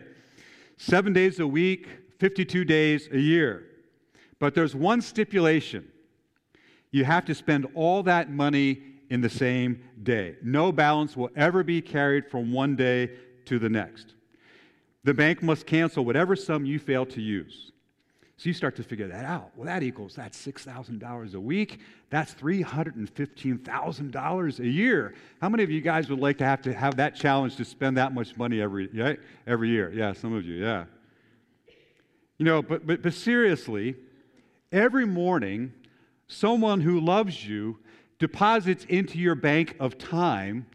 Seven 0.76 1.12
days 1.12 1.40
a 1.40 1.46
week, 1.46 1.88
52 2.18 2.64
days 2.64 3.08
a 3.10 3.18
year. 3.18 3.64
But 4.38 4.54
there's 4.54 4.74
one 4.74 5.00
stipulation 5.00 5.90
you 6.92 7.04
have 7.04 7.24
to 7.26 7.34
spend 7.34 7.66
all 7.74 8.02
that 8.04 8.30
money 8.30 8.82
in 9.10 9.20
the 9.20 9.28
same 9.28 9.82
day. 10.02 10.36
No 10.42 10.72
balance 10.72 11.16
will 11.16 11.30
ever 11.36 11.62
be 11.62 11.80
carried 11.80 12.30
from 12.30 12.52
one 12.52 12.76
day 12.76 13.10
to 13.46 13.58
the 13.58 13.68
next. 13.68 14.14
The 15.04 15.14
bank 15.14 15.42
must 15.42 15.66
cancel 15.66 16.04
whatever 16.04 16.36
sum 16.36 16.64
you 16.64 16.78
fail 16.78 17.06
to 17.06 17.20
use. 17.20 17.72
So 18.38 18.50
you 18.50 18.52
start 18.52 18.76
to 18.76 18.82
figure 18.82 19.08
that 19.08 19.24
out. 19.24 19.50
Well, 19.56 19.64
that 19.64 19.82
equals 19.82 20.14
that's 20.14 20.36
$6,000 20.46 21.34
a 21.34 21.40
week. 21.40 21.80
That's 22.10 22.34
$315,000 22.34 24.58
a 24.58 24.68
year. 24.68 25.14
How 25.40 25.48
many 25.48 25.62
of 25.62 25.70
you 25.70 25.80
guys 25.80 26.10
would 26.10 26.20
like 26.20 26.36
to 26.38 26.44
have 26.44 26.60
to 26.62 26.72
have 26.74 26.96
that 26.96 27.14
challenge 27.16 27.56
to 27.56 27.64
spend 27.64 27.96
that 27.96 28.12
much 28.12 28.36
money 28.36 28.60
every, 28.60 29.18
every 29.46 29.70
year? 29.70 29.90
Yeah, 29.90 30.12
some 30.12 30.34
of 30.34 30.44
you, 30.44 30.56
yeah. 30.56 30.84
You 32.36 32.44
know, 32.44 32.60
but, 32.60 32.86
but, 32.86 33.00
but 33.00 33.14
seriously, 33.14 33.94
every 34.70 35.06
morning, 35.06 35.72
someone 36.28 36.82
who 36.82 37.00
loves 37.00 37.46
you 37.46 37.78
deposits 38.18 38.84
into 38.84 39.18
your 39.18 39.34
bank 39.34 39.76
of 39.80 39.96
time 39.96 40.66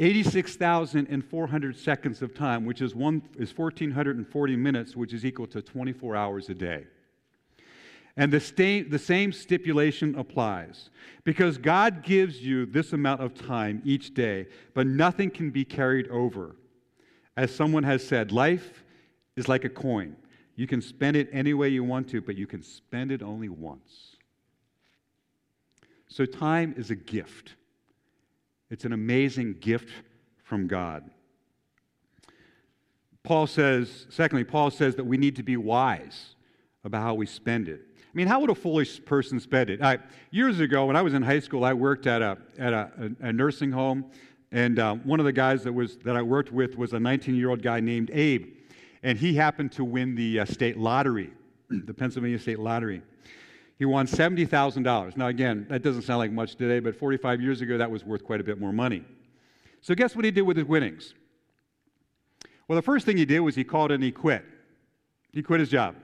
86,400 0.00 1.76
seconds 1.76 2.22
of 2.22 2.32
time, 2.32 2.64
which 2.64 2.80
is, 2.80 2.94
one, 2.94 3.20
is 3.36 3.56
1,440 3.56 4.54
minutes, 4.54 4.94
which 4.94 5.12
is 5.12 5.24
equal 5.24 5.48
to 5.48 5.60
24 5.60 6.14
hours 6.14 6.48
a 6.48 6.54
day. 6.54 6.86
And 8.18 8.32
the, 8.32 8.82
the 8.82 8.98
same 8.98 9.32
stipulation 9.32 10.18
applies 10.18 10.90
because 11.22 11.56
God 11.56 12.02
gives 12.02 12.44
you 12.44 12.66
this 12.66 12.92
amount 12.92 13.20
of 13.20 13.32
time 13.32 13.80
each 13.84 14.12
day, 14.12 14.48
but 14.74 14.88
nothing 14.88 15.30
can 15.30 15.50
be 15.50 15.64
carried 15.64 16.08
over. 16.08 16.56
As 17.36 17.54
someone 17.54 17.84
has 17.84 18.04
said, 18.04 18.32
life 18.32 18.82
is 19.36 19.46
like 19.46 19.64
a 19.64 19.68
coin. 19.68 20.16
You 20.56 20.66
can 20.66 20.82
spend 20.82 21.16
it 21.16 21.28
any 21.32 21.54
way 21.54 21.68
you 21.68 21.84
want 21.84 22.08
to, 22.08 22.20
but 22.20 22.36
you 22.36 22.48
can 22.48 22.60
spend 22.60 23.12
it 23.12 23.22
only 23.22 23.48
once. 23.48 24.16
So, 26.08 26.26
time 26.26 26.74
is 26.76 26.90
a 26.90 26.96
gift. 26.96 27.54
It's 28.68 28.84
an 28.84 28.92
amazing 28.92 29.58
gift 29.60 29.90
from 30.42 30.66
God. 30.66 31.08
Paul 33.22 33.46
says, 33.46 34.06
secondly, 34.10 34.42
Paul 34.42 34.72
says 34.72 34.96
that 34.96 35.04
we 35.04 35.18
need 35.18 35.36
to 35.36 35.44
be 35.44 35.56
wise 35.56 36.34
about 36.82 37.02
how 37.02 37.14
we 37.14 37.26
spend 37.26 37.68
it. 37.68 37.82
I 38.18 38.20
mean, 38.20 38.26
how 38.26 38.40
would 38.40 38.50
a 38.50 38.54
foolish 38.56 39.04
person 39.04 39.38
spend 39.38 39.70
it? 39.70 39.80
I, 39.80 39.98
years 40.32 40.58
ago, 40.58 40.86
when 40.86 40.96
I 40.96 41.02
was 41.02 41.14
in 41.14 41.22
high 41.22 41.38
school, 41.38 41.62
I 41.62 41.72
worked 41.72 42.08
at 42.08 42.20
a, 42.20 42.36
at 42.58 42.72
a, 42.72 42.90
a 43.20 43.32
nursing 43.32 43.70
home, 43.70 44.06
and 44.50 44.80
uh, 44.80 44.96
one 44.96 45.20
of 45.20 45.24
the 45.24 45.32
guys 45.32 45.62
that, 45.62 45.72
was, 45.72 45.98
that 45.98 46.16
I 46.16 46.22
worked 46.22 46.50
with 46.50 46.76
was 46.76 46.94
a 46.94 46.98
19 46.98 47.36
year 47.36 47.48
old 47.48 47.62
guy 47.62 47.78
named 47.78 48.10
Abe, 48.12 48.56
and 49.04 49.16
he 49.16 49.34
happened 49.34 49.70
to 49.70 49.84
win 49.84 50.16
the 50.16 50.40
uh, 50.40 50.46
state 50.46 50.76
lottery, 50.76 51.30
the 51.70 51.94
Pennsylvania 51.94 52.40
State 52.40 52.58
Lottery. 52.58 53.02
He 53.78 53.84
won 53.84 54.08
$70,000. 54.08 55.16
Now, 55.16 55.28
again, 55.28 55.64
that 55.68 55.84
doesn't 55.84 56.02
sound 56.02 56.18
like 56.18 56.32
much 56.32 56.56
today, 56.56 56.80
but 56.80 56.96
45 56.96 57.40
years 57.40 57.60
ago, 57.60 57.78
that 57.78 57.88
was 57.88 58.04
worth 58.04 58.24
quite 58.24 58.40
a 58.40 58.44
bit 58.44 58.58
more 58.58 58.72
money. 58.72 59.04
So, 59.80 59.94
guess 59.94 60.16
what 60.16 60.24
he 60.24 60.32
did 60.32 60.42
with 60.42 60.56
his 60.56 60.66
winnings? 60.66 61.14
Well, 62.66 62.74
the 62.74 62.82
first 62.82 63.06
thing 63.06 63.16
he 63.16 63.24
did 63.24 63.38
was 63.38 63.54
he 63.54 63.62
called 63.62 63.92
and 63.92 64.02
he 64.02 64.10
quit. 64.10 64.44
He 65.30 65.40
quit 65.40 65.60
his 65.60 65.68
job. 65.68 65.94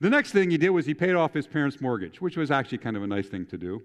The 0.00 0.10
next 0.10 0.32
thing 0.32 0.50
he 0.50 0.58
did 0.58 0.70
was 0.70 0.86
he 0.86 0.94
paid 0.94 1.14
off 1.14 1.34
his 1.34 1.46
parents' 1.46 1.80
mortgage, 1.80 2.20
which 2.20 2.36
was 2.36 2.50
actually 2.50 2.78
kind 2.78 2.96
of 2.96 3.02
a 3.02 3.06
nice 3.06 3.28
thing 3.28 3.46
to 3.46 3.58
do. 3.58 3.82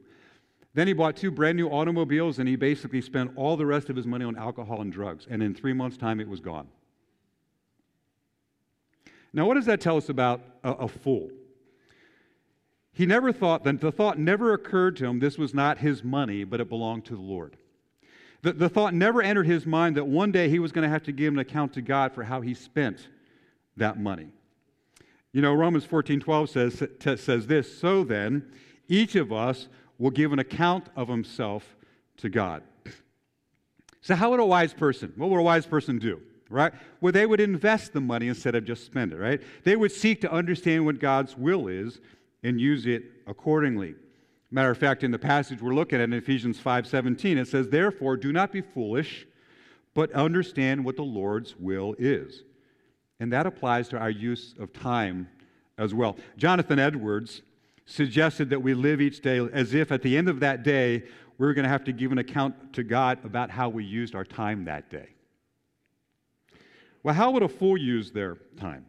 Then 0.76 0.88
he 0.88 0.94
bought 0.94 1.16
two 1.16 1.32
brand 1.32 1.58
new 1.58 1.70
automobiles 1.70 2.40
and 2.40 2.48
he 2.48 2.56
basically 2.56 3.02
spent 3.02 3.32
all 3.36 3.58
the 3.58 3.66
rest 3.66 3.90
of 3.90 3.96
his 3.96 4.08
money 4.08 4.26
on 4.26 4.36
alcohol 4.36 4.82
and 4.82 4.92
drugs. 4.92 5.28
And 5.30 5.42
in 5.42 5.54
three 5.54 5.74
months' 5.74 5.98
time, 5.98 6.20
it 6.20 6.28
was 6.28 6.40
gone. 6.40 6.68
Now, 9.34 9.48
what 9.48 9.56
does 9.56 9.66
that 9.66 9.82
tell 9.82 9.98
us 9.98 10.10
about 10.10 10.42
a, 10.64 10.72
a 10.72 10.88
fool? 10.88 11.30
He 12.92 13.08
never 13.08 13.32
thought, 13.32 13.64
the 13.64 13.92
thought 13.92 14.20
never 14.20 14.54
occurred 14.54 14.96
to 14.98 15.06
him 15.06 15.20
this 15.20 15.38
was 15.38 15.54
not 15.54 15.80
his 15.80 16.04
money, 16.04 16.44
but 16.44 16.62
it 16.62 16.70
belonged 16.70 17.06
to 17.06 17.16
the 17.16 17.22
Lord. 17.22 17.58
The, 18.44 18.54
the 18.54 18.70
thought 18.70 18.94
never 18.94 19.22
entered 19.22 19.48
his 19.48 19.66
mind 19.66 19.98
that 19.98 20.06
one 20.06 20.32
day 20.32 20.50
he 20.50 20.60
was 20.60 20.72
going 20.72 20.84
to 20.84 20.90
have 20.90 21.04
to 21.04 21.12
give 21.12 21.34
an 21.34 21.40
account 21.40 21.74
to 21.74 21.82
God 21.82 22.14
for 22.14 22.24
how 22.24 22.42
he 22.42 22.54
spent 22.54 23.08
that 23.78 24.00
money. 24.00 24.28
You 25.34 25.42
know, 25.42 25.54
Romans 25.54 25.84
14 25.84 26.20
12 26.20 26.50
says, 26.50 26.84
t- 27.00 27.18
says 27.18 27.48
this 27.48 27.80
So 27.80 28.04
then, 28.04 28.50
each 28.88 29.16
of 29.16 29.34
us 29.34 29.68
will 29.98 30.12
give 30.12 30.32
an 30.32 30.40
account 30.40 30.88
of 30.96 31.08
himself 31.08 31.76
to 32.18 32.30
God. 32.30 32.64
So, 34.02 34.16
how 34.16 34.32
would 34.32 34.40
a 34.40 34.46
wise 34.46 34.74
person, 34.74 35.14
what 35.16 35.30
would 35.30 35.40
a 35.40 35.44
wise 35.44 35.66
person 35.66 35.98
do? 35.98 36.22
Right? 36.50 36.74
Well, 37.02 37.12
they 37.12 37.26
would 37.26 37.40
invest 37.40 37.94
the 37.94 38.02
money 38.02 38.28
instead 38.28 38.54
of 38.54 38.66
just 38.66 38.86
spend 38.86 39.12
it, 39.12 39.18
right? 39.18 39.42
They 39.64 39.76
would 39.76 39.92
seek 39.92 40.22
to 40.22 40.32
understand 40.32 40.86
what 40.86 41.00
God's 41.00 41.36
will 41.36 41.68
is 41.68 42.00
and 42.44 42.62
use 42.62 42.86
it 42.86 43.04
accordingly. 43.26 43.96
Matter 44.52 44.70
of 44.70 44.78
fact, 44.78 45.04
in 45.04 45.10
the 45.10 45.18
passage 45.18 45.62
we're 45.62 45.74
looking 45.74 46.00
at 46.00 46.04
in 46.04 46.14
Ephesians 46.14 46.60
5:17, 46.60 47.38
it 47.38 47.48
says, 47.48 47.70
"Therefore, 47.70 48.18
do 48.18 48.32
not 48.32 48.52
be 48.52 48.62
foolish, 48.62 49.26
but 49.96 50.12
understand 50.12 50.86
what 50.86 50.96
the 50.96 51.04
Lord's 51.04 51.56
will 51.58 51.96
is." 51.98 52.44
And 53.24 53.32
that 53.32 53.48
applies 53.48 53.88
to 53.88 53.98
our 53.98 54.10
use 54.10 54.54
of 54.60 54.74
time 54.74 55.30
as 55.78 55.94
well. 55.94 56.18
Jonathan 56.36 56.78
Edwards 56.78 57.42
suggested 57.86 58.50
that 58.50 58.62
we 58.62 58.74
live 58.74 59.00
each 59.00 59.22
day 59.22 59.38
as 59.54 59.74
if 59.74 59.94
at 59.94 60.02
the 60.02 60.18
end 60.18 60.28
of 60.28 60.42
that 60.42 60.64
day, 60.64 61.04
we're 61.38 61.54
going 61.54 61.64
to 61.64 61.70
have 61.70 61.86
to 61.86 61.94
give 61.94 62.12
an 62.12 62.18
account 62.18 62.74
to 62.74 62.84
God 62.84 63.24
about 63.24 63.50
how 63.50 63.70
we 63.70 63.86
used 63.86 64.14
our 64.14 64.26
time 64.26 64.66
that 64.66 64.90
day. 64.90 65.08
Well, 67.02 67.16
how 67.16 67.32
would 67.32 67.44
a 67.44 67.48
fool 67.48 67.78
use 67.78 68.12
their 68.12 68.40
time? 68.58 68.88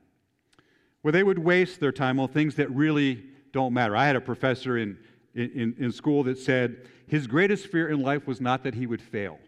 Well, 1.04 1.12
they 1.12 1.22
would 1.22 1.38
waste 1.38 1.78
their 1.78 1.92
time 1.92 2.18
on 2.18 2.26
things 2.26 2.56
that 2.56 2.68
really 2.72 3.22
don't 3.52 3.72
matter. 3.72 3.94
I 3.94 4.04
had 4.04 4.16
a 4.16 4.20
professor 4.20 4.78
in, 4.78 4.98
in, 5.36 5.76
in 5.78 5.92
school 5.92 6.24
that 6.24 6.38
said 6.38 6.88
his 7.06 7.28
greatest 7.28 7.68
fear 7.68 7.88
in 7.88 8.00
life 8.00 8.26
was 8.26 8.40
not 8.40 8.64
that 8.64 8.74
he 8.74 8.88
would 8.88 9.00
fail. 9.00 9.38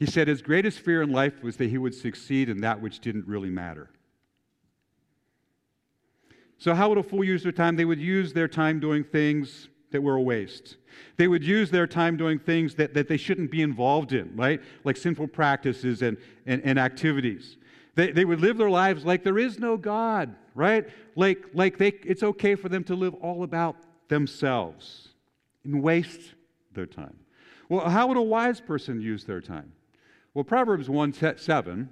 He 0.00 0.06
said 0.06 0.28
his 0.28 0.40
greatest 0.40 0.80
fear 0.80 1.02
in 1.02 1.12
life 1.12 1.42
was 1.42 1.58
that 1.58 1.68
he 1.68 1.76
would 1.76 1.94
succeed 1.94 2.48
in 2.48 2.62
that 2.62 2.80
which 2.80 3.00
didn't 3.00 3.28
really 3.28 3.50
matter. 3.50 3.90
So, 6.56 6.74
how 6.74 6.88
would 6.88 6.96
a 6.96 7.02
fool 7.02 7.22
use 7.22 7.42
their 7.42 7.52
time? 7.52 7.76
They 7.76 7.84
would 7.84 8.00
use 8.00 8.32
their 8.32 8.48
time 8.48 8.80
doing 8.80 9.04
things 9.04 9.68
that 9.90 10.02
were 10.02 10.16
a 10.16 10.22
waste. 10.22 10.78
They 11.18 11.28
would 11.28 11.44
use 11.44 11.70
their 11.70 11.86
time 11.86 12.16
doing 12.16 12.38
things 12.38 12.76
that, 12.76 12.94
that 12.94 13.08
they 13.08 13.18
shouldn't 13.18 13.50
be 13.50 13.60
involved 13.60 14.14
in, 14.14 14.34
right? 14.34 14.62
Like 14.84 14.96
sinful 14.96 15.28
practices 15.28 16.00
and, 16.00 16.16
and, 16.46 16.62
and 16.64 16.78
activities. 16.78 17.58
They, 17.94 18.10
they 18.10 18.24
would 18.24 18.40
live 18.40 18.56
their 18.56 18.70
lives 18.70 19.04
like 19.04 19.22
there 19.22 19.38
is 19.38 19.58
no 19.58 19.76
God, 19.76 20.34
right? 20.54 20.88
Like, 21.14 21.44
like 21.52 21.76
they, 21.76 21.88
it's 22.04 22.22
okay 22.22 22.54
for 22.54 22.70
them 22.70 22.84
to 22.84 22.94
live 22.94 23.12
all 23.16 23.42
about 23.42 23.76
themselves 24.08 25.08
and 25.64 25.82
waste 25.82 26.34
their 26.72 26.86
time. 26.86 27.18
Well, 27.68 27.86
how 27.88 28.06
would 28.06 28.16
a 28.16 28.22
wise 28.22 28.62
person 28.62 29.02
use 29.02 29.24
their 29.24 29.42
time? 29.42 29.72
Well, 30.34 30.44
Proverbs 30.44 30.88
1 30.88 31.12
7 31.12 31.90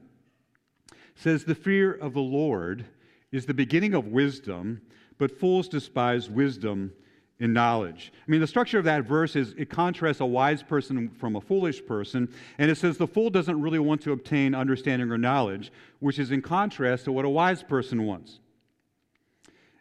says, 1.17 1.45
The 1.45 1.55
fear 1.55 1.93
of 1.93 2.15
the 2.15 2.21
Lord 2.21 2.85
is 3.33 3.47
the 3.47 3.55
beginning 3.55 3.95
of 3.95 4.07
wisdom, 4.07 4.81
but 5.19 5.39
fools 5.39 5.69
despise 5.69 6.31
wisdom 6.31 6.93
in 7.41 7.53
knowledge. 7.53 8.13
I 8.27 8.31
mean, 8.31 8.41
the 8.41 8.47
structure 8.47 8.79
of 8.79 8.85
that 8.85 9.05
verse 9.05 9.37
is 9.37 9.55
it 9.57 9.71
contrasts 9.71 10.21
a 10.21 10.27
wise 10.27 10.63
person 10.63 11.11
from 11.11 11.37
a 11.37 11.41
foolish 11.41 11.85
person, 11.85 12.33
and 12.59 12.71
it 12.71 12.79
says 12.79 12.97
the 12.97 13.07
fool 13.07 13.31
doesn't 13.31 13.61
really 13.61 13.79
want 13.79 14.03
to 14.03 14.13
obtain 14.13 14.55
understanding 14.55 15.11
or 15.11 15.19
knowledge, 15.19 15.73
which 15.99 16.19
is 16.19 16.31
in 16.31 16.43
contrast 16.43 17.05
to 17.05 17.13
what 17.13 17.25
a 17.25 17.29
wise 17.29 17.63
person 17.63 18.05
wants. 18.05 18.41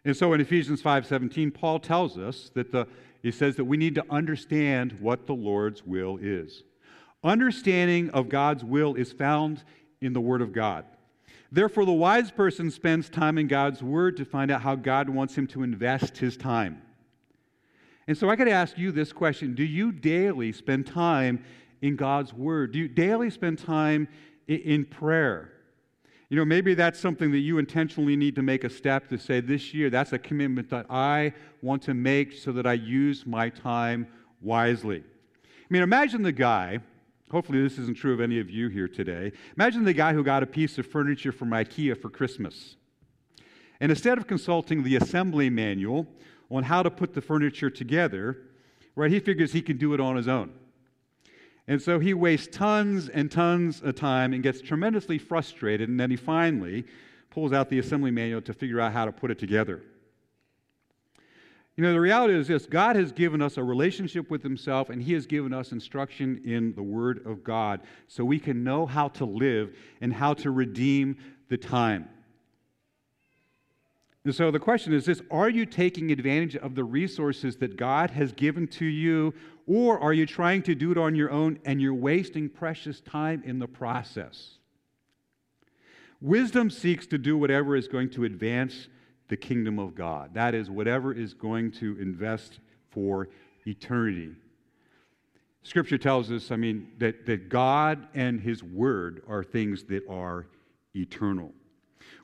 And 0.04 0.16
so 0.16 0.32
in 0.32 0.40
Ephesians 0.40 0.82
5:17, 0.82 1.52
Paul 1.52 1.78
tells 1.78 2.18
us 2.18 2.50
that 2.54 2.72
the 2.72 2.86
he 3.22 3.32
says 3.32 3.56
that 3.56 3.64
we 3.64 3.76
need 3.76 3.96
to 3.96 4.04
understand 4.10 4.96
what 5.00 5.26
the 5.26 5.34
Lord's 5.34 5.84
will 5.84 6.18
is. 6.18 6.62
Understanding 7.24 8.10
of 8.10 8.28
God's 8.28 8.64
will 8.64 8.94
is 8.94 9.12
found 9.12 9.64
in 10.00 10.12
the 10.12 10.20
Word 10.20 10.42
of 10.42 10.52
God. 10.52 10.84
Therefore, 11.50 11.84
the 11.84 11.92
wise 11.92 12.30
person 12.30 12.70
spends 12.70 13.08
time 13.08 13.38
in 13.38 13.48
God's 13.48 13.82
Word 13.82 14.16
to 14.18 14.24
find 14.24 14.50
out 14.50 14.62
how 14.62 14.76
God 14.76 15.08
wants 15.08 15.36
him 15.36 15.46
to 15.48 15.62
invest 15.62 16.18
his 16.18 16.36
time. 16.36 16.82
And 18.06 18.16
so 18.16 18.30
I 18.30 18.36
to 18.36 18.50
ask 18.50 18.78
you 18.78 18.92
this 18.92 19.12
question 19.12 19.54
Do 19.54 19.64
you 19.64 19.92
daily 19.92 20.52
spend 20.52 20.86
time 20.86 21.44
in 21.82 21.96
God's 21.96 22.32
Word? 22.32 22.72
Do 22.72 22.78
you 22.78 22.88
daily 22.88 23.30
spend 23.30 23.58
time 23.58 24.08
in 24.46 24.84
prayer? 24.84 25.52
You 26.30 26.36
know, 26.36 26.44
maybe 26.44 26.74
that's 26.74 27.00
something 27.00 27.30
that 27.32 27.38
you 27.38 27.56
intentionally 27.56 28.14
need 28.14 28.34
to 28.36 28.42
make 28.42 28.64
a 28.64 28.70
step 28.70 29.08
to 29.08 29.18
say 29.18 29.40
this 29.40 29.72
year, 29.72 29.88
that's 29.88 30.12
a 30.12 30.18
commitment 30.18 30.68
that 30.68 30.84
I 30.90 31.32
want 31.62 31.82
to 31.84 31.94
make 31.94 32.34
so 32.34 32.52
that 32.52 32.66
I 32.66 32.74
use 32.74 33.24
my 33.24 33.48
time 33.48 34.06
wisely. 34.42 34.98
I 34.98 35.66
mean, 35.70 35.82
imagine 35.82 36.20
the 36.20 36.32
guy, 36.32 36.80
hopefully 37.30 37.62
this 37.62 37.78
isn't 37.78 37.96
true 37.96 38.12
of 38.12 38.20
any 38.20 38.40
of 38.40 38.50
you 38.50 38.68
here 38.68 38.88
today. 38.88 39.32
Imagine 39.56 39.84
the 39.84 39.92
guy 39.92 40.12
who 40.12 40.22
got 40.22 40.42
a 40.42 40.46
piece 40.46 40.78
of 40.78 40.86
furniture 40.86 41.32
from 41.32 41.50
IKEA 41.50 42.00
for 42.00 42.08
Christmas. 42.10 42.76
And 43.80 43.90
instead 43.90 44.18
of 44.18 44.26
consulting 44.26 44.82
the 44.82 44.96
assembly 44.96 45.50
manual 45.50 46.06
on 46.50 46.64
how 46.64 46.82
to 46.82 46.90
put 46.90 47.14
the 47.14 47.20
furniture 47.20 47.70
together, 47.70 48.38
right, 48.96 49.10
he 49.10 49.20
figures 49.20 49.52
he 49.52 49.62
can 49.62 49.76
do 49.76 49.94
it 49.94 50.00
on 50.00 50.16
his 50.16 50.28
own. 50.28 50.52
And 51.68 51.80
so 51.80 51.98
he 51.98 52.14
wastes 52.14 52.48
tons 52.56 53.08
and 53.10 53.30
tons 53.30 53.82
of 53.82 53.94
time 53.94 54.32
and 54.32 54.42
gets 54.42 54.62
tremendously 54.62 55.18
frustrated, 55.18 55.88
and 55.88 56.00
then 56.00 56.10
he 56.10 56.16
finally 56.16 56.86
pulls 57.30 57.52
out 57.52 57.68
the 57.68 57.78
assembly 57.78 58.10
manual 58.10 58.40
to 58.40 58.54
figure 58.54 58.80
out 58.80 58.92
how 58.92 59.04
to 59.04 59.12
put 59.12 59.30
it 59.30 59.38
together. 59.38 59.82
You 61.78 61.84
know, 61.84 61.92
the 61.92 62.00
reality 62.00 62.34
is 62.34 62.48
this 62.48 62.66
God 62.66 62.96
has 62.96 63.12
given 63.12 63.40
us 63.40 63.56
a 63.56 63.62
relationship 63.62 64.32
with 64.32 64.42
Himself, 64.42 64.90
and 64.90 65.00
He 65.00 65.12
has 65.12 65.26
given 65.26 65.54
us 65.54 65.70
instruction 65.70 66.42
in 66.44 66.74
the 66.74 66.82
Word 66.82 67.24
of 67.24 67.44
God 67.44 67.82
so 68.08 68.24
we 68.24 68.40
can 68.40 68.64
know 68.64 68.84
how 68.84 69.06
to 69.10 69.24
live 69.24 69.76
and 70.00 70.12
how 70.12 70.34
to 70.34 70.50
redeem 70.50 71.16
the 71.48 71.56
time. 71.56 72.08
And 74.24 74.34
so 74.34 74.50
the 74.50 74.58
question 74.58 74.92
is 74.92 75.04
this 75.04 75.22
Are 75.30 75.48
you 75.48 75.64
taking 75.64 76.10
advantage 76.10 76.56
of 76.56 76.74
the 76.74 76.82
resources 76.82 77.58
that 77.58 77.76
God 77.76 78.10
has 78.10 78.32
given 78.32 78.66
to 78.68 78.84
you, 78.84 79.32
or 79.68 80.00
are 80.00 80.12
you 80.12 80.26
trying 80.26 80.62
to 80.62 80.74
do 80.74 80.90
it 80.90 80.98
on 80.98 81.14
your 81.14 81.30
own 81.30 81.60
and 81.64 81.80
you're 81.80 81.94
wasting 81.94 82.48
precious 82.48 83.00
time 83.00 83.40
in 83.46 83.60
the 83.60 83.68
process? 83.68 84.58
Wisdom 86.20 86.70
seeks 86.70 87.06
to 87.06 87.18
do 87.18 87.38
whatever 87.38 87.76
is 87.76 87.86
going 87.86 88.10
to 88.10 88.24
advance 88.24 88.88
the 89.28 89.36
kingdom 89.36 89.78
of 89.78 89.94
God. 89.94 90.34
That 90.34 90.54
is, 90.54 90.70
whatever 90.70 91.12
is 91.12 91.34
going 91.34 91.72
to 91.72 91.98
invest 92.00 92.60
for 92.90 93.28
eternity. 93.66 94.30
Scripture 95.62 95.98
tells 95.98 96.30
us, 96.30 96.50
I 96.50 96.56
mean, 96.56 96.92
that, 96.98 97.26
that 97.26 97.48
God 97.48 98.06
and 98.14 98.40
His 98.40 98.62
Word 98.62 99.22
are 99.28 99.44
things 99.44 99.84
that 99.84 100.08
are 100.08 100.46
eternal. 100.94 101.52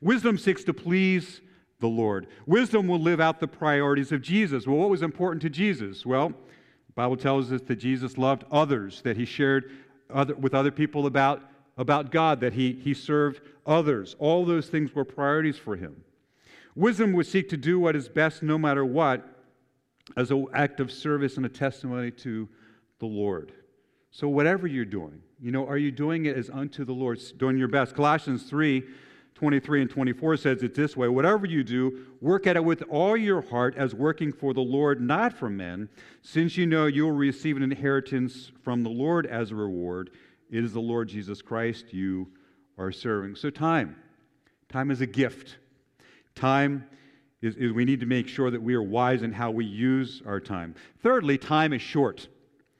Wisdom 0.01 0.39
seeks 0.39 0.65
to 0.65 0.73
please 0.73 1.41
the 1.81 1.87
Lord. 1.87 2.27
Wisdom 2.47 2.89
will 2.89 3.01
live 3.01 3.21
out 3.21 3.41
the 3.41 3.49
priorities 3.49 4.13
of 4.13 4.23
Jesus. 4.23 4.67
Well, 4.67 4.79
what 4.79 4.89
was 4.89 5.03
important 5.03 5.43
to 5.43 5.51
Jesus? 5.51 6.07
Well, 6.07 6.29
the 6.31 6.93
Bible 6.95 7.17
tells 7.17 7.53
us 7.53 7.61
that 7.63 7.77
Jesus 7.77 8.17
loved 8.17 8.45
others, 8.51 9.03
that 9.03 9.17
he 9.17 9.25
shared 9.25 9.71
other, 10.09 10.35
with 10.35 10.55
other 10.55 10.71
people 10.71 11.07
about, 11.07 11.43
about 11.77 12.11
God, 12.11 12.41
that 12.41 12.55
he, 12.55 12.73
he 12.73 12.95
served 12.95 13.41
others. 13.67 14.17
All 14.19 14.45
those 14.45 14.69
things 14.69 14.95
were 14.95 15.05
priorities 15.05 15.59
for 15.59 15.77
him. 15.77 16.03
Wisdom 16.75 17.13
would 17.13 17.27
seek 17.27 17.49
to 17.51 17.57
do 17.57 17.79
what 17.79 17.95
is 17.95 18.09
best 18.09 18.43
no 18.43 18.59
matter 18.59 18.85
what 18.85 19.27
as 20.17 20.31
an 20.31 20.47
act 20.53 20.81
of 20.81 20.91
service 20.91 21.37
and 21.37 21.47
a 21.47 21.49
testimony 21.49 22.11
to 22.11 22.49
the 22.99 23.07
Lord. 23.07 23.53
So, 24.11 24.29
whatever 24.29 24.67
you're 24.67 24.85
doing, 24.85 25.21
you 25.41 25.51
know, 25.51 25.67
are 25.67 25.79
you 25.79 25.91
doing 25.91 26.27
it 26.27 26.37
as 26.37 26.51
unto 26.51 26.85
the 26.85 26.93
Lord, 26.93 27.21
doing 27.37 27.59
your 27.59 27.69
best? 27.69 27.95
Colossians 27.95 28.45
3 28.45 28.83
23 29.35 29.83
and 29.83 29.91
24 29.91 30.37
says 30.37 30.63
it 30.63 30.75
this 30.75 30.97
way 30.97 31.09
Whatever 31.09 31.47
you 31.47 31.65
do, 31.65 32.07
work 32.21 32.47
at 32.47 32.57
it 32.57 32.65
with 32.65 32.83
all 32.89 33.17
your 33.17 33.43
heart 33.43 33.75
as 33.77 33.95
working 33.95 34.33
for 34.33 34.55
the 34.55 34.61
Lord, 34.61 35.01
not 35.01 35.33
for 35.33 35.51
men, 35.51 35.89
since 36.23 36.57
you 36.57 36.67
know 36.67 36.87
you 36.87 37.05
will 37.05 37.13
receive 37.13 37.57
an 37.57 37.63
inheritance 37.63 38.53
from 38.63 38.83
the 38.83 38.91
Lord 38.91 39.27
as 39.27 39.51
a 39.51 39.57
reward. 39.57 40.11
It 40.51 40.65
is 40.65 40.73
the 40.73 40.81
Lord 40.81 41.09
Jesus 41.09 41.43
Christ 41.43 41.93
you 41.93 42.29
are 42.79 42.93
serving. 42.93 43.35
So, 43.37 43.51
time. 43.51 43.97
Time 44.69 44.91
is 44.91 45.01
a 45.01 45.07
gift. 45.07 45.59
Time 46.35 46.87
is, 47.43 47.57
is 47.57 47.73
we 47.73 47.85
need 47.85 48.01
to 48.01 48.07
make 48.07 48.29
sure 48.29 48.51
that 48.51 48.63
we 48.63 48.75
are 48.75 48.83
wise 48.83 49.23
in 49.23 49.33
how 49.33 49.51
we 49.51 49.65
use 49.65 50.23
our 50.27 50.41
time. 50.41 50.75
Thirdly, 51.03 51.39
time 51.39 51.73
is 51.73 51.83
short. 51.83 52.29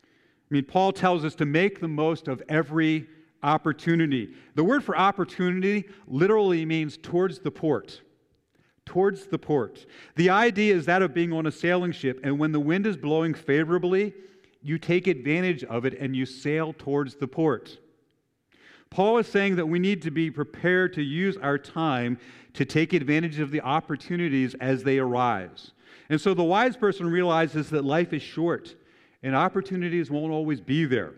I 0.05 0.55
mean, 0.55 0.65
Paul 0.65 0.93
tells 0.93 1.25
us 1.25 1.35
to 1.37 1.47
make 1.47 1.81
the 1.81 1.89
most 1.89 2.29
of 2.29 2.43
every 2.49 3.07
opportunity. 3.43 4.35
The 4.55 4.65
word 4.65 4.83
for 4.83 4.97
opportunity 4.97 5.85
literally 6.07 6.65
means 6.65 6.97
towards 6.97 7.41
the 7.41 7.51
port. 7.51 8.01
Towards 8.87 9.27
the 9.27 9.39
port. 9.39 9.87
The 10.17 10.31
idea 10.31 10.75
is 10.75 10.87
that 10.87 11.03
of 11.03 11.15
being 11.15 11.33
on 11.33 11.47
a 11.47 11.53
sailing 11.53 11.93
ship, 11.93 12.21
and 12.23 12.39
when 12.39 12.53
the 12.53 12.61
wind 12.61 12.87
is 12.87 12.97
blowing 12.97 13.35
favorably, 13.35 14.15
you 14.63 14.79
take 14.79 15.07
advantage 15.07 15.63
of 15.65 15.85
it 15.85 15.99
and 16.01 16.17
you 16.17 16.27
sail 16.27 16.75
towards 16.77 17.17
the 17.17 17.29
port. 17.29 17.79
Paul 18.95 19.19
is 19.19 19.27
saying 19.27 19.57
that 19.57 19.67
we 19.67 19.81
need 19.81 20.03
to 20.03 20.13
be 20.13 20.31
prepared 20.31 20.93
to 20.93 21.03
use 21.03 21.37
our 21.39 21.59
time 21.59 22.17
to 22.53 22.65
take 22.65 22.93
advantage 22.93 23.41
of 23.41 23.51
the 23.51 23.61
opportunities 23.61 24.55
as 24.61 24.85
they 24.85 25.01
arise. 25.01 25.73
And 26.11 26.21
so 26.21 26.33
the 26.33 26.45
wise 26.45 26.77
person 26.77 27.11
realizes 27.11 27.71
that 27.71 27.85
life 27.85 28.13
is 28.13 28.23
short 28.23 28.77
and 29.25 29.35
opportunities 29.35 30.13
won't 30.13 30.33
always 30.33 30.61
be 30.61 30.85
there. 30.85 31.15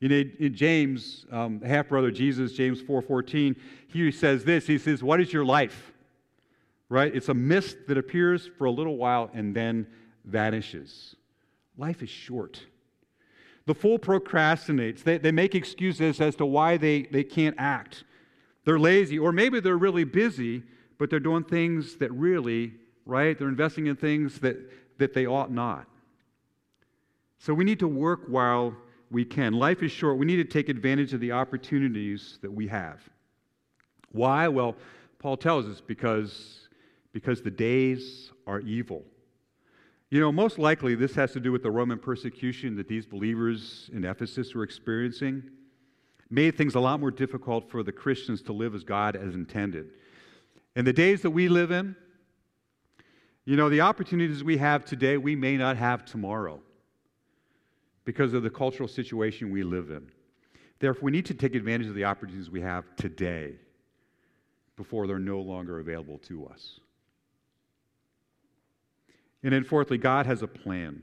You 0.00 0.08
know, 0.08 0.24
in 0.40 0.56
James, 0.56 1.24
um, 1.30 1.60
half 1.60 1.88
brother 1.88 2.10
Jesus, 2.10 2.54
James 2.54 2.82
4:14, 2.82 3.54
he 3.86 4.10
says 4.10 4.42
this. 4.42 4.66
He 4.66 4.76
says, 4.76 5.00
"What 5.00 5.20
is 5.20 5.32
your 5.32 5.44
life?" 5.44 5.92
Right? 6.88 7.14
It's 7.14 7.28
a 7.28 7.34
mist 7.34 7.76
that 7.86 7.96
appears 7.96 8.50
for 8.58 8.64
a 8.64 8.72
little 8.72 8.96
while 8.96 9.30
and 9.32 9.54
then 9.54 9.86
vanishes. 10.24 11.14
Life 11.76 12.02
is 12.02 12.10
short. 12.10 12.66
The 13.68 13.74
fool 13.74 13.98
procrastinates. 13.98 15.02
They, 15.02 15.18
they 15.18 15.30
make 15.30 15.54
excuses 15.54 16.22
as 16.22 16.34
to 16.36 16.46
why 16.46 16.78
they, 16.78 17.02
they 17.02 17.22
can't 17.22 17.54
act. 17.58 18.04
They're 18.64 18.78
lazy, 18.78 19.18
or 19.18 19.30
maybe 19.30 19.60
they're 19.60 19.76
really 19.76 20.04
busy, 20.04 20.62
but 20.96 21.10
they're 21.10 21.20
doing 21.20 21.44
things 21.44 21.96
that 21.96 22.10
really, 22.12 22.72
right? 23.04 23.38
They're 23.38 23.46
investing 23.48 23.86
in 23.86 23.96
things 23.96 24.40
that, 24.40 24.56
that 24.96 25.12
they 25.12 25.26
ought 25.26 25.52
not. 25.52 25.86
So 27.36 27.52
we 27.52 27.62
need 27.62 27.78
to 27.80 27.88
work 27.88 28.22
while 28.26 28.74
we 29.10 29.26
can. 29.26 29.52
Life 29.52 29.82
is 29.82 29.92
short. 29.92 30.16
We 30.16 30.24
need 30.24 30.36
to 30.36 30.44
take 30.44 30.70
advantage 30.70 31.12
of 31.12 31.20
the 31.20 31.32
opportunities 31.32 32.38
that 32.40 32.50
we 32.50 32.68
have. 32.68 33.02
Why? 34.12 34.48
Well, 34.48 34.76
Paul 35.18 35.36
tells 35.36 35.66
us 35.66 35.82
because, 35.82 36.68
because 37.12 37.42
the 37.42 37.50
days 37.50 38.32
are 38.46 38.60
evil. 38.60 39.04
You 40.10 40.20
know, 40.20 40.32
most 40.32 40.58
likely 40.58 40.94
this 40.94 41.14
has 41.16 41.32
to 41.32 41.40
do 41.40 41.52
with 41.52 41.62
the 41.62 41.70
Roman 41.70 41.98
persecution 41.98 42.76
that 42.76 42.88
these 42.88 43.04
believers 43.04 43.90
in 43.92 44.04
Ephesus 44.04 44.54
were 44.54 44.62
experiencing. 44.62 45.42
Made 46.30 46.56
things 46.56 46.74
a 46.74 46.80
lot 46.80 47.00
more 47.00 47.10
difficult 47.10 47.70
for 47.70 47.82
the 47.82 47.92
Christians 47.92 48.40
to 48.42 48.52
live 48.52 48.74
as 48.74 48.84
God 48.84 49.14
has 49.14 49.34
intended. 49.34 49.90
In 50.76 50.84
the 50.84 50.92
days 50.92 51.20
that 51.22 51.30
we 51.30 51.48
live 51.48 51.70
in, 51.70 51.94
you 53.44 53.56
know, 53.56 53.68
the 53.68 53.82
opportunities 53.82 54.44
we 54.44 54.58
have 54.58 54.84
today, 54.84 55.16
we 55.16 55.34
may 55.34 55.56
not 55.56 55.76
have 55.76 56.04
tomorrow 56.04 56.60
because 58.04 58.32
of 58.32 58.42
the 58.42 58.50
cultural 58.50 58.88
situation 58.88 59.50
we 59.50 59.62
live 59.62 59.90
in. 59.90 60.10
Therefore, 60.78 61.04
we 61.04 61.12
need 61.12 61.26
to 61.26 61.34
take 61.34 61.54
advantage 61.54 61.88
of 61.88 61.94
the 61.94 62.04
opportunities 62.04 62.50
we 62.50 62.60
have 62.60 62.84
today 62.96 63.56
before 64.76 65.06
they're 65.06 65.18
no 65.18 65.40
longer 65.40 65.80
available 65.80 66.18
to 66.18 66.46
us. 66.46 66.80
And 69.42 69.52
then, 69.52 69.64
fourthly, 69.64 69.98
God 69.98 70.26
has 70.26 70.42
a 70.42 70.48
plan. 70.48 71.02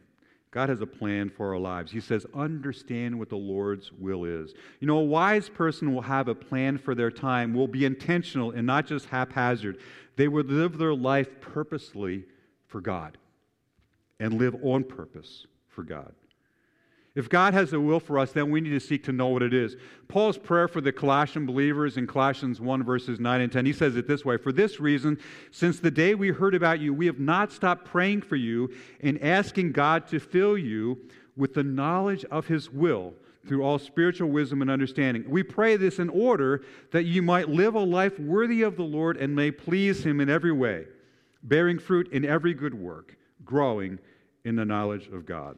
God 0.51 0.69
has 0.69 0.79
a 0.79 0.87
plan 0.87 1.29
for 1.29 1.53
our 1.53 1.59
lives. 1.59 1.91
He 1.91 1.99
says, 1.99 2.25
understand 2.33 3.19
what 3.19 3.27
the 3.27 3.35
Lord's 3.35 3.91
will 3.91 4.23
is. 4.23 4.53
You 4.79 4.87
know, 4.87 4.99
a 4.99 5.03
wise 5.03 5.49
person 5.49 5.93
will 5.93 6.01
have 6.01 6.29
a 6.29 6.35
plan 6.35 6.77
for 6.77 6.95
their 6.95 7.11
time, 7.11 7.53
will 7.53 7.67
be 7.67 7.83
intentional 7.83 8.51
and 8.51 8.65
not 8.65 8.87
just 8.87 9.07
haphazard. 9.07 9.79
They 10.15 10.29
will 10.29 10.45
live 10.45 10.77
their 10.77 10.95
life 10.95 11.41
purposely 11.41 12.23
for 12.67 12.79
God 12.79 13.17
and 14.17 14.37
live 14.37 14.55
on 14.63 14.85
purpose 14.85 15.45
for 15.67 15.83
God. 15.83 16.13
If 17.15 17.29
God 17.29 17.53
has 17.53 17.71
a 17.71 17.79
will 17.79 18.01
for 18.01 18.19
us, 18.19 18.33
then 18.33 18.51
we 18.51 18.59
need 18.59 18.71
to 18.71 18.79
seek 18.79 19.05
to 19.05 19.13
know 19.13 19.29
what 19.29 19.41
it 19.41 19.53
is. 19.53 19.77
Paul's 20.09 20.37
prayer 20.37 20.67
for 20.67 20.81
the 20.81 20.91
Colossian 20.91 21.45
believers 21.45 21.95
in 21.95 22.07
Colossians 22.07 22.59
1, 22.59 22.83
verses 22.83 23.21
9 23.21 23.41
and 23.41 23.51
10, 23.51 23.65
he 23.65 23.71
says 23.71 23.95
it 23.95 24.05
this 24.05 24.25
way 24.25 24.35
For 24.35 24.51
this 24.51 24.81
reason, 24.81 25.17
since 25.49 25.79
the 25.79 25.91
day 25.91 26.13
we 26.13 26.29
heard 26.29 26.53
about 26.53 26.81
you, 26.81 26.93
we 26.93 27.05
have 27.05 27.19
not 27.19 27.53
stopped 27.53 27.85
praying 27.85 28.23
for 28.23 28.35
you 28.35 28.69
and 28.99 29.21
asking 29.23 29.71
God 29.71 30.07
to 30.07 30.19
fill 30.19 30.57
you 30.57 30.99
with 31.37 31.53
the 31.53 31.63
knowledge 31.63 32.25
of 32.25 32.47
his 32.47 32.69
will 32.69 33.13
through 33.47 33.63
all 33.63 33.79
spiritual 33.79 34.29
wisdom 34.29 34.61
and 34.61 34.69
understanding. 34.69 35.23
We 35.29 35.43
pray 35.43 35.77
this 35.77 35.99
in 35.99 36.09
order 36.09 36.65
that 36.91 37.03
you 37.03 37.21
might 37.21 37.47
live 37.47 37.75
a 37.75 37.79
life 37.79 38.19
worthy 38.19 38.61
of 38.63 38.75
the 38.75 38.83
Lord 38.83 39.15
and 39.15 39.33
may 39.33 39.51
please 39.51 40.05
him 40.05 40.19
in 40.19 40.29
every 40.29 40.51
way, 40.51 40.85
bearing 41.43 41.79
fruit 41.79 42.11
in 42.11 42.25
every 42.25 42.53
good 42.53 42.73
work, 42.73 43.15
growing 43.45 43.99
in 44.43 44.55
the 44.55 44.65
knowledge 44.65 45.07
of 45.07 45.25
God. 45.25 45.57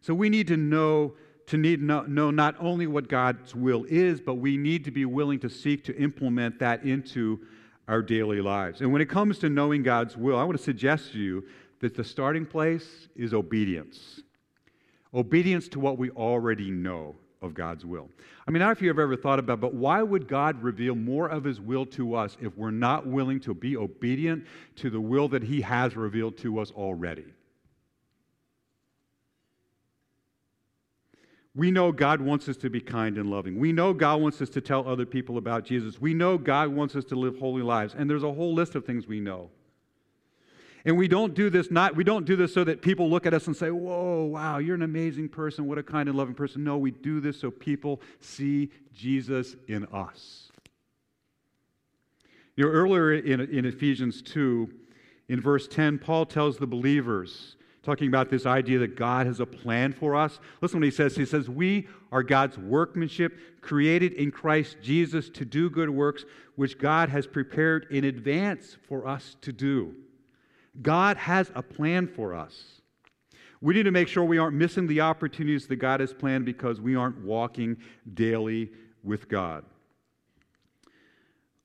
So 0.00 0.14
we 0.14 0.28
need 0.28 0.46
to 0.48 0.56
know 0.56 1.14
to 1.50 1.56
need 1.56 1.82
know, 1.82 2.02
know 2.02 2.30
not 2.30 2.54
only 2.60 2.86
what 2.86 3.08
God's 3.08 3.56
will 3.56 3.84
is, 3.88 4.20
but 4.20 4.34
we 4.34 4.56
need 4.56 4.84
to 4.84 4.92
be 4.92 5.04
willing 5.04 5.40
to 5.40 5.50
seek 5.50 5.82
to 5.84 5.96
implement 5.96 6.60
that 6.60 6.84
into 6.84 7.40
our 7.88 8.02
daily 8.02 8.40
lives. 8.40 8.82
And 8.82 8.92
when 8.92 9.02
it 9.02 9.08
comes 9.08 9.40
to 9.40 9.48
knowing 9.48 9.82
God's 9.82 10.16
will, 10.16 10.38
I 10.38 10.44
want 10.44 10.56
to 10.56 10.62
suggest 10.62 11.10
to 11.12 11.18
you 11.18 11.44
that 11.80 11.96
the 11.96 12.04
starting 12.04 12.46
place 12.46 13.08
is 13.16 13.34
obedience. 13.34 14.20
Obedience 15.12 15.66
to 15.68 15.80
what 15.80 15.98
we 15.98 16.10
already 16.10 16.70
know 16.70 17.16
of 17.42 17.52
God's 17.52 17.84
will. 17.84 18.08
I 18.46 18.52
mean, 18.52 18.62
I 18.62 18.66
don't 18.66 18.68
know 18.68 18.72
if 18.78 18.82
you've 18.82 18.98
ever 18.98 19.16
thought 19.16 19.40
about, 19.40 19.60
but 19.60 19.74
why 19.74 20.02
would 20.02 20.28
God 20.28 20.62
reveal 20.62 20.94
more 20.94 21.26
of 21.26 21.42
His 21.42 21.60
will 21.60 21.86
to 21.86 22.14
us 22.14 22.36
if 22.40 22.56
we're 22.56 22.70
not 22.70 23.08
willing 23.08 23.40
to 23.40 23.54
be 23.54 23.76
obedient 23.76 24.46
to 24.76 24.88
the 24.88 25.00
will 25.00 25.26
that 25.28 25.42
He 25.42 25.60
has 25.62 25.96
revealed 25.96 26.38
to 26.38 26.60
us 26.60 26.70
already? 26.70 27.24
We 31.54 31.70
know 31.70 31.90
God 31.90 32.20
wants 32.20 32.48
us 32.48 32.56
to 32.58 32.70
be 32.70 32.80
kind 32.80 33.18
and 33.18 33.28
loving. 33.28 33.58
We 33.58 33.72
know 33.72 33.92
God 33.92 34.20
wants 34.20 34.40
us 34.40 34.48
to 34.50 34.60
tell 34.60 34.86
other 34.86 35.04
people 35.04 35.36
about 35.36 35.64
Jesus. 35.64 36.00
We 36.00 36.14
know 36.14 36.38
God 36.38 36.68
wants 36.68 36.94
us 36.94 37.04
to 37.06 37.16
live 37.16 37.38
holy 37.38 37.62
lives. 37.62 37.94
And 37.96 38.08
there's 38.08 38.22
a 38.22 38.32
whole 38.32 38.54
list 38.54 38.76
of 38.76 38.84
things 38.84 39.08
we 39.08 39.18
know. 39.18 39.50
And 40.84 40.96
we 40.96 41.08
don't 41.08 41.34
do 41.34 41.50
this 41.50 41.70
not 41.70 41.94
we 41.94 42.04
don't 42.04 42.24
do 42.24 42.36
this 42.36 42.54
so 42.54 42.64
that 42.64 42.80
people 42.80 43.10
look 43.10 43.26
at 43.26 43.34
us 43.34 43.46
and 43.46 43.56
say, 43.56 43.70
"Whoa, 43.70 44.24
wow, 44.24 44.58
you're 44.58 44.76
an 44.76 44.82
amazing 44.82 45.28
person. 45.28 45.66
What 45.66 45.76
a 45.76 45.82
kind 45.82 46.08
and 46.08 46.16
loving 46.16 46.34
person." 46.34 46.64
No, 46.64 46.78
we 46.78 46.90
do 46.90 47.20
this 47.20 47.38
so 47.38 47.50
people 47.50 48.00
see 48.20 48.70
Jesus 48.94 49.56
in 49.68 49.84
us. 49.86 50.50
You 52.56 52.64
know, 52.64 52.70
earlier 52.70 53.12
in, 53.12 53.40
in 53.40 53.64
Ephesians 53.64 54.22
2, 54.22 54.70
in 55.28 55.40
verse 55.40 55.68
10, 55.68 55.98
Paul 55.98 56.26
tells 56.26 56.58
the 56.58 56.66
believers, 56.66 57.56
talking 57.82 58.08
about 58.08 58.30
this 58.30 58.46
idea 58.46 58.78
that 58.78 58.96
God 58.96 59.26
has 59.26 59.40
a 59.40 59.46
plan 59.46 59.92
for 59.92 60.14
us. 60.14 60.38
Listen 60.60 60.80
what 60.80 60.84
he 60.84 60.90
says. 60.90 61.16
He 61.16 61.24
says, 61.24 61.48
We 61.48 61.88
are 62.12 62.22
God's 62.22 62.58
workmanship, 62.58 63.38
created 63.60 64.12
in 64.14 64.30
Christ 64.30 64.76
Jesus 64.82 65.28
to 65.30 65.44
do 65.44 65.70
good 65.70 65.90
works, 65.90 66.24
which 66.56 66.78
God 66.78 67.08
has 67.08 67.26
prepared 67.26 67.86
in 67.90 68.04
advance 68.04 68.76
for 68.88 69.06
us 69.06 69.36
to 69.42 69.52
do. 69.52 69.94
God 70.82 71.16
has 71.16 71.50
a 71.54 71.62
plan 71.62 72.06
for 72.06 72.34
us. 72.34 72.80
We 73.60 73.74
need 73.74 73.82
to 73.82 73.90
make 73.90 74.08
sure 74.08 74.24
we 74.24 74.38
aren't 74.38 74.56
missing 74.56 74.86
the 74.86 75.02
opportunities 75.02 75.66
that 75.66 75.76
God 75.76 76.00
has 76.00 76.14
planned 76.14 76.46
because 76.46 76.80
we 76.80 76.96
aren't 76.96 77.22
walking 77.22 77.76
daily 78.14 78.70
with 79.02 79.28
God. 79.28 79.64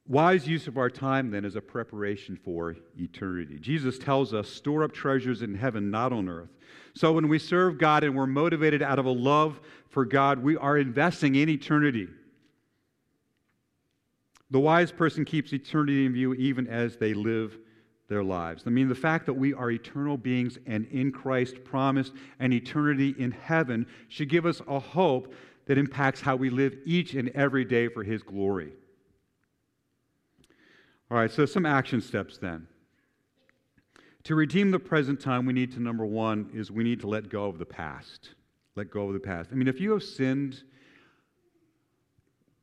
Wise 0.08 0.48
use 0.48 0.68
of 0.68 0.78
our 0.78 0.90
time, 0.90 1.32
then, 1.32 1.46
is 1.46 1.56
a 1.56 1.62
preparation 1.62 2.38
for 2.44 2.76
eternity. 3.00 3.58
Jesus 3.60 3.98
tells 3.98 4.36
us, 4.36 4.48
store 4.48 4.84
up 4.84 4.94
treasures 4.94 5.42
in 5.42 5.56
heaven, 5.56 5.90
not 5.90 6.14
on 6.14 6.30
earth. 6.30 6.50
So 6.94 7.12
when 7.12 7.28
we 7.28 7.40
serve 7.40 7.80
God 7.80 8.04
and 8.04 8.16
we're 8.16 8.28
motivated 8.28 8.84
out 8.84 9.00
of 9.00 9.06
a 9.06 9.12
love 9.12 9.60
for 9.90 10.06
God, 10.06 10.44
we 10.44 10.58
are 10.58 10.78
investing 10.78 11.36
in 11.36 11.50
eternity. 11.50 12.08
The 14.52 14.60
wise 14.60 14.92
person 14.92 15.26
keeps 15.26 15.52
eternity 15.54 16.06
in 16.06 16.14
view 16.14 16.36
even 16.36 16.68
as 16.68 16.98
they 16.98 17.16
live 17.16 17.58
their 18.08 18.24
lives. 18.24 18.64
I 18.68 18.70
mean, 18.70 18.88
the 18.88 18.94
fact 18.94 19.26
that 19.26 19.34
we 19.34 19.56
are 19.56 19.72
eternal 19.72 20.18
beings 20.18 20.60
and 20.68 20.86
in 20.92 21.12
Christ 21.12 21.64
promised 21.64 22.14
an 22.40 22.54
eternity 22.54 23.16
in 23.18 23.32
heaven 23.32 23.88
should 24.10 24.30
give 24.30 24.46
us 24.46 24.62
a 24.68 24.80
hope 24.80 25.34
that 25.66 25.80
impacts 25.80 26.22
how 26.22 26.36
we 26.36 26.52
live 26.52 26.78
each 26.86 27.16
and 27.16 27.30
every 27.30 27.66
day 27.66 27.88
for 27.88 28.04
His 28.04 28.22
glory. 28.22 28.74
All 31.12 31.18
right, 31.18 31.32
so 31.32 31.46
some 31.46 31.66
action 31.66 32.02
steps 32.02 32.38
then. 32.38 32.68
To 34.24 34.34
redeem 34.34 34.72
the 34.72 34.80
present 34.80 35.20
time, 35.20 35.46
we 35.46 35.54
need 35.54 35.72
to, 35.74 35.80
number 35.80 36.06
one, 36.06 36.50
is 36.52 36.72
we 36.72 36.84
need 36.84 37.00
to 37.02 37.08
let 37.08 37.30
go 37.30 37.46
of 37.46 37.60
the 37.60 37.66
past. 37.66 38.32
Let 38.76 38.90
go 38.90 39.08
of 39.08 39.14
the 39.14 39.20
past. 39.20 39.52
I 39.52 39.56
mean, 39.56 39.68
if 39.68 39.80
you 39.80 39.92
have 39.92 40.02
sinned, 40.02 40.64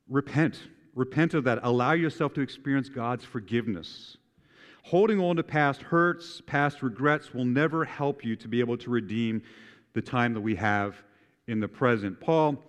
repent. 0.09 0.59
Repent 0.97 1.35
of 1.35 1.45
that. 1.45 1.61
Allow 1.63 1.93
yourself 1.93 2.35
to 2.35 2.41
experience 2.41 2.89
God's 2.89 3.25
forgiveness. 3.25 4.17
Holding 4.83 5.21
on 5.21 5.37
to 5.37 5.45
past 5.45 5.81
hurts, 5.83 6.41
past 6.45 6.83
regrets 6.83 7.33
will 7.33 7.45
never 7.45 7.85
help 7.85 8.25
you 8.25 8.35
to 8.35 8.49
be 8.49 8.59
able 8.59 8.77
to 8.79 8.91
redeem 8.91 9.43
the 9.95 10.03
time 10.03 10.35
that 10.35 10.41
we 10.41 10.57
have 10.57 10.97
in 11.47 11.61
the 11.61 11.69
present. 11.69 12.21
Paul 12.21 12.63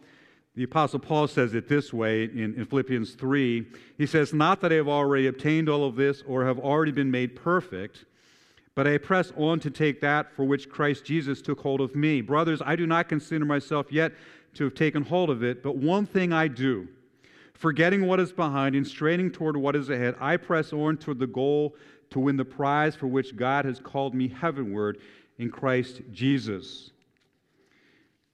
the 0.55 0.63
Apostle 0.63 0.99
Paul 0.99 1.27
says 1.27 1.55
it 1.55 1.67
this 1.67 1.91
way 1.91 2.25
in, 2.25 2.53
in, 2.55 2.65
Philippians 2.65 3.15
3. 3.15 3.65
He 3.97 4.05
says, 4.05 4.33
Not 4.33 4.61
that 4.61 4.71
I 4.71 4.75
have 4.75 4.87
already 4.87 5.25
obtained 5.25 5.67
all 5.67 5.85
of 5.85 5.95
this 5.95 6.23
or 6.27 6.45
have 6.45 6.59
already 6.59 6.91
been 6.91 7.09
made 7.09 7.35
perfect, 7.35 8.05
but 8.75 8.87
I 8.87 8.99
press 8.99 9.33
on 9.35 9.59
to 9.61 9.71
take 9.71 9.99
that 10.01 10.31
for 10.35 10.45
which 10.45 10.69
Christ 10.69 11.05
Jesus 11.05 11.41
took 11.41 11.59
hold 11.59 11.81
of 11.81 11.95
me. 11.95 12.21
Brothers, 12.21 12.61
I 12.63 12.75
do 12.75 12.85
not 12.85 13.09
consider 13.09 13.45
myself 13.45 13.91
yet 13.91 14.13
to 14.53 14.63
have 14.65 14.75
taken 14.75 15.03
hold 15.03 15.31
of 15.31 15.43
it, 15.43 15.63
but 15.63 15.77
one 15.77 16.05
thing 16.05 16.31
I 16.31 16.47
do, 16.47 16.87
forgetting 17.55 18.05
what 18.05 18.19
is 18.19 18.31
behind 18.31 18.75
and 18.75 18.85
straining 18.85 19.31
toward 19.31 19.57
what 19.57 19.75
is 19.75 19.89
ahead, 19.89 20.15
I 20.19 20.37
press 20.37 20.71
on 20.71 20.97
toward 20.97 21.17
the 21.17 21.27
goal 21.27 21.75
to 22.11 22.19
win 22.19 22.37
the 22.37 22.45
prize 22.45 22.95
for 22.95 23.07
which 23.07 23.35
God 23.35 23.65
has 23.65 23.79
called 23.79 24.13
me 24.13 24.27
heavenward 24.27 24.99
in 25.39 25.49
Christ 25.49 26.01
Jesus. 26.11 26.91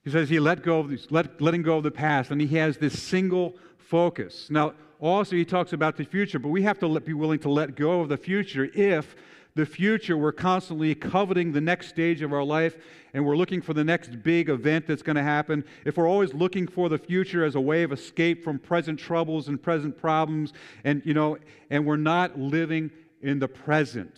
He 0.10 0.14
says 0.14 0.28
he 0.28 0.40
let 0.40 0.64
go 0.64 0.80
of 0.80 0.90
this, 0.90 1.06
let, 1.12 1.40
letting 1.40 1.62
go 1.62 1.78
of 1.78 1.84
the 1.84 1.92
past, 1.92 2.32
and 2.32 2.42
he 2.42 2.48
has 2.58 2.80
this 2.80 3.00
single 3.00 3.54
focus. 3.78 4.48
Now, 4.50 4.74
also 5.00 5.36
he 5.36 5.46
talks 5.46 5.72
about 5.72 5.98
the 5.98 6.04
future, 6.04 6.40
but 6.40 6.50
we 6.50 6.64
have 6.64 6.80
to 6.80 6.88
let, 6.88 7.06
be 7.06 7.14
willing 7.14 7.38
to 7.42 7.50
let 7.50 7.76
go 7.76 8.02
of 8.02 8.10
the 8.10 8.18
future 8.18 8.72
if 8.74 9.16
the 9.54 9.68
future 9.68 10.18
we're 10.18 10.32
constantly 10.32 10.96
coveting 10.96 11.52
the 11.52 11.62
next 11.62 11.90
stage 11.90 12.24
of 12.24 12.34
our 12.34 12.44
life 12.44 12.76
and 13.14 13.24
we're 13.24 13.38
looking 13.38 13.62
for 13.62 13.76
the 13.76 13.84
next 13.84 14.24
big 14.24 14.50
event 14.50 14.88
that's 14.88 15.04
going 15.04 15.16
to 15.16 15.22
happen 15.22 15.64
if 15.86 15.96
we're 15.96 16.10
always 16.10 16.34
looking 16.34 16.68
for 16.68 16.90
the 16.90 16.98
future 16.98 17.44
as 17.44 17.54
a 17.54 17.62
way 17.62 17.84
of 17.84 17.92
escape 17.92 18.44
from 18.44 18.58
present 18.58 18.98
troubles 18.98 19.48
and 19.48 19.62
present 19.62 19.96
problems 19.96 20.54
and 20.86 21.04
you 21.06 21.14
know 21.14 21.38
and 21.70 21.86
we're 21.86 21.98
not 21.98 22.40
living 22.40 22.90
in 23.22 23.38
the 23.38 23.48
present 23.48 24.16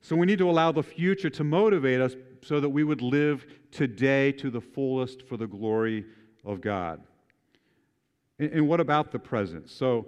so 0.00 0.16
we 0.16 0.26
need 0.26 0.38
to 0.38 0.48
allow 0.48 0.70
the 0.70 0.82
future 0.82 1.30
to 1.30 1.42
motivate 1.42 2.00
us 2.00 2.14
so 2.42 2.60
that 2.60 2.68
we 2.68 2.84
would 2.84 3.02
live 3.02 3.46
today 3.70 4.32
to 4.32 4.50
the 4.50 4.60
fullest 4.60 5.22
for 5.22 5.36
the 5.36 5.46
glory 5.46 6.04
of 6.44 6.60
God. 6.60 7.02
And, 8.38 8.52
and 8.52 8.68
what 8.68 8.80
about 8.80 9.12
the 9.12 9.18
present? 9.18 9.70
So, 9.70 10.06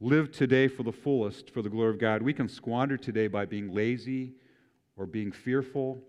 live 0.00 0.32
today 0.32 0.68
for 0.68 0.82
the 0.82 0.92
fullest 0.92 1.50
for 1.50 1.62
the 1.62 1.70
glory 1.70 1.90
of 1.90 1.98
God. 1.98 2.22
We 2.22 2.32
can 2.32 2.48
squander 2.48 2.96
today 2.96 3.26
by 3.28 3.44
being 3.44 3.72
lazy 3.72 4.34
or 4.96 5.06
being 5.06 5.32
fearful. 5.32 6.02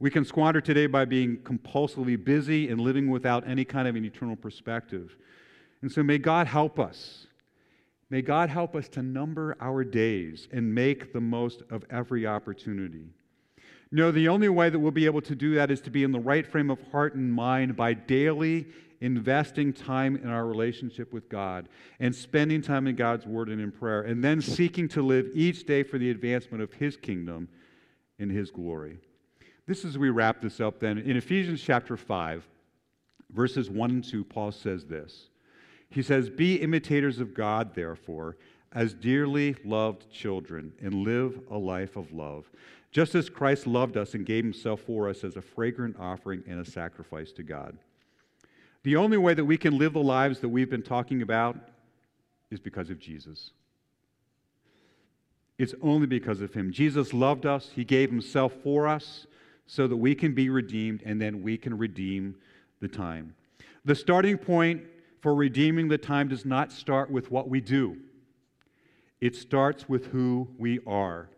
We 0.00 0.10
can 0.10 0.24
squander 0.24 0.60
today 0.60 0.86
by 0.86 1.04
being 1.04 1.38
compulsively 1.38 2.22
busy 2.22 2.68
and 2.68 2.80
living 2.80 3.08
without 3.08 3.46
any 3.46 3.64
kind 3.64 3.86
of 3.86 3.94
an 3.94 4.04
eternal 4.04 4.36
perspective. 4.36 5.16
And 5.82 5.92
so, 5.92 6.02
may 6.02 6.18
God 6.18 6.46
help 6.46 6.78
us. 6.78 7.26
May 8.10 8.20
God 8.20 8.50
help 8.50 8.76
us 8.76 8.88
to 8.90 9.02
number 9.02 9.56
our 9.58 9.84
days 9.84 10.46
and 10.52 10.74
make 10.74 11.14
the 11.14 11.20
most 11.20 11.62
of 11.70 11.84
every 11.88 12.26
opportunity. 12.26 13.06
No, 13.94 14.10
the 14.10 14.28
only 14.28 14.48
way 14.48 14.70
that 14.70 14.78
we'll 14.78 14.90
be 14.90 15.04
able 15.04 15.20
to 15.20 15.34
do 15.34 15.54
that 15.56 15.70
is 15.70 15.82
to 15.82 15.90
be 15.90 16.02
in 16.02 16.12
the 16.12 16.18
right 16.18 16.46
frame 16.46 16.70
of 16.70 16.80
heart 16.90 17.14
and 17.14 17.30
mind 17.30 17.76
by 17.76 17.92
daily 17.92 18.66
investing 19.02 19.70
time 19.74 20.16
in 20.16 20.30
our 20.30 20.46
relationship 20.46 21.12
with 21.12 21.28
God 21.28 21.68
and 22.00 22.14
spending 22.14 22.62
time 22.62 22.86
in 22.86 22.96
God's 22.96 23.26
Word 23.26 23.50
and 23.50 23.60
in 23.60 23.70
prayer, 23.70 24.00
and 24.00 24.24
then 24.24 24.40
seeking 24.40 24.88
to 24.88 25.02
live 25.02 25.28
each 25.34 25.66
day 25.66 25.82
for 25.82 25.98
the 25.98 26.10
advancement 26.10 26.62
of 26.62 26.72
His 26.72 26.96
kingdom 26.96 27.48
in 28.18 28.30
His 28.30 28.50
glory. 28.50 28.96
This 29.66 29.84
is 29.84 29.98
we 29.98 30.08
wrap 30.08 30.40
this 30.40 30.58
up 30.58 30.80
then. 30.80 30.96
In 30.96 31.18
Ephesians 31.18 31.60
chapter 31.60 31.96
5, 31.98 32.48
verses 33.30 33.68
1 33.68 33.90
and 33.90 34.04
2, 34.04 34.24
Paul 34.24 34.52
says 34.52 34.86
this. 34.86 35.28
He 35.90 36.02
says, 36.02 36.30
Be 36.30 36.56
imitators 36.56 37.18
of 37.18 37.34
God, 37.34 37.74
therefore, 37.74 38.38
as 38.72 38.94
dearly 38.94 39.54
loved 39.66 40.10
children, 40.10 40.72
and 40.80 41.04
live 41.04 41.38
a 41.50 41.58
life 41.58 41.96
of 41.96 42.10
love 42.12 42.50
just 42.92 43.14
as 43.14 43.30
Christ 43.30 43.66
loved 43.66 43.96
us 43.96 44.12
and 44.14 44.26
gave 44.26 44.44
himself 44.44 44.80
for 44.82 45.08
us 45.08 45.24
as 45.24 45.36
a 45.36 45.42
fragrant 45.42 45.96
offering 45.98 46.44
and 46.46 46.60
a 46.60 46.70
sacrifice 46.70 47.32
to 47.32 47.42
God. 47.42 47.76
The 48.84 48.96
only 48.96 49.16
way 49.16 49.32
that 49.32 49.44
we 49.44 49.56
can 49.56 49.78
live 49.78 49.94
the 49.94 50.02
lives 50.02 50.40
that 50.40 50.48
we've 50.50 50.70
been 50.70 50.82
talking 50.82 51.22
about 51.22 51.56
is 52.50 52.60
because 52.60 52.90
of 52.90 52.98
Jesus. 52.98 53.52
It's 55.58 55.74
only 55.80 56.06
because 56.06 56.42
of 56.42 56.52
him. 56.52 56.70
Jesus 56.70 57.14
loved 57.14 57.46
us, 57.46 57.70
he 57.74 57.84
gave 57.84 58.10
himself 58.10 58.52
for 58.62 58.86
us 58.86 59.26
so 59.66 59.86
that 59.86 59.96
we 59.96 60.14
can 60.14 60.34
be 60.34 60.50
redeemed 60.50 61.02
and 61.06 61.20
then 61.20 61.42
we 61.42 61.56
can 61.56 61.78
redeem 61.78 62.34
the 62.80 62.88
time. 62.88 63.34
The 63.84 63.94
starting 63.94 64.36
point 64.36 64.82
for 65.20 65.34
redeeming 65.34 65.88
the 65.88 65.98
time 65.98 66.28
does 66.28 66.44
not 66.44 66.72
start 66.72 67.10
with 67.10 67.30
what 67.30 67.48
we 67.48 67.60
do, 67.60 67.96
it 69.20 69.34
starts 69.34 69.88
with 69.88 70.06
who 70.06 70.48
we 70.58 70.80
are 70.86 71.28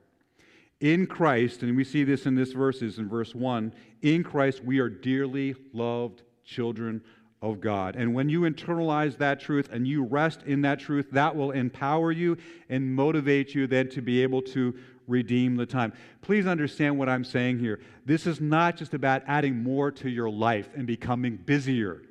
in 0.81 1.07
Christ, 1.07 1.63
and 1.63 1.77
we 1.77 1.85
see 1.85 2.05
this 2.05 2.27
in 2.27 2.35
this 2.35 2.53
verses 2.53 2.99
in 2.99 3.09
verse 3.09 3.35
1, 3.35 3.73
in 4.03 4.23
Christ 4.23 4.63
we 4.63 4.79
are 4.79 4.89
dearly 4.89 5.55
loved 5.73 6.23
children 6.45 7.03
of 7.41 7.61
God. 7.61 7.97
And 7.97 8.15
when 8.15 8.29
you 8.29 8.43
internalize 8.43 9.19
that 9.19 9.39
truth 9.39 9.69
and 9.71 9.87
you 9.87 10.05
rest 10.05 10.43
in 10.45 10.63
that 10.63 10.81
truth, 10.81 11.07
that 11.13 11.37
will 11.37 11.51
empower 11.51 12.11
you 12.11 12.39
and 12.69 12.95
motivate 12.95 13.55
you 13.55 13.67
then 13.67 13.89
to 13.91 14.01
be 14.03 14.23
able 14.23 14.43
to 14.43 14.75
redeem 15.07 15.57
the 15.57 15.67
time. 15.67 15.93
Please 16.23 16.47
understand 16.47 16.99
what 16.99 17.09
I'm 17.09 17.25
saying 17.25 17.59
here. 17.59 17.81
This 18.07 18.27
is 18.27 18.41
not 18.41 18.77
just 18.77 18.95
about 18.95 19.23
adding 19.27 19.63
more 19.63 19.91
to 19.93 20.09
your 20.09 20.31
life 20.31 20.71
and 20.75 20.87
becoming 20.87 21.37
busier. 21.37 22.03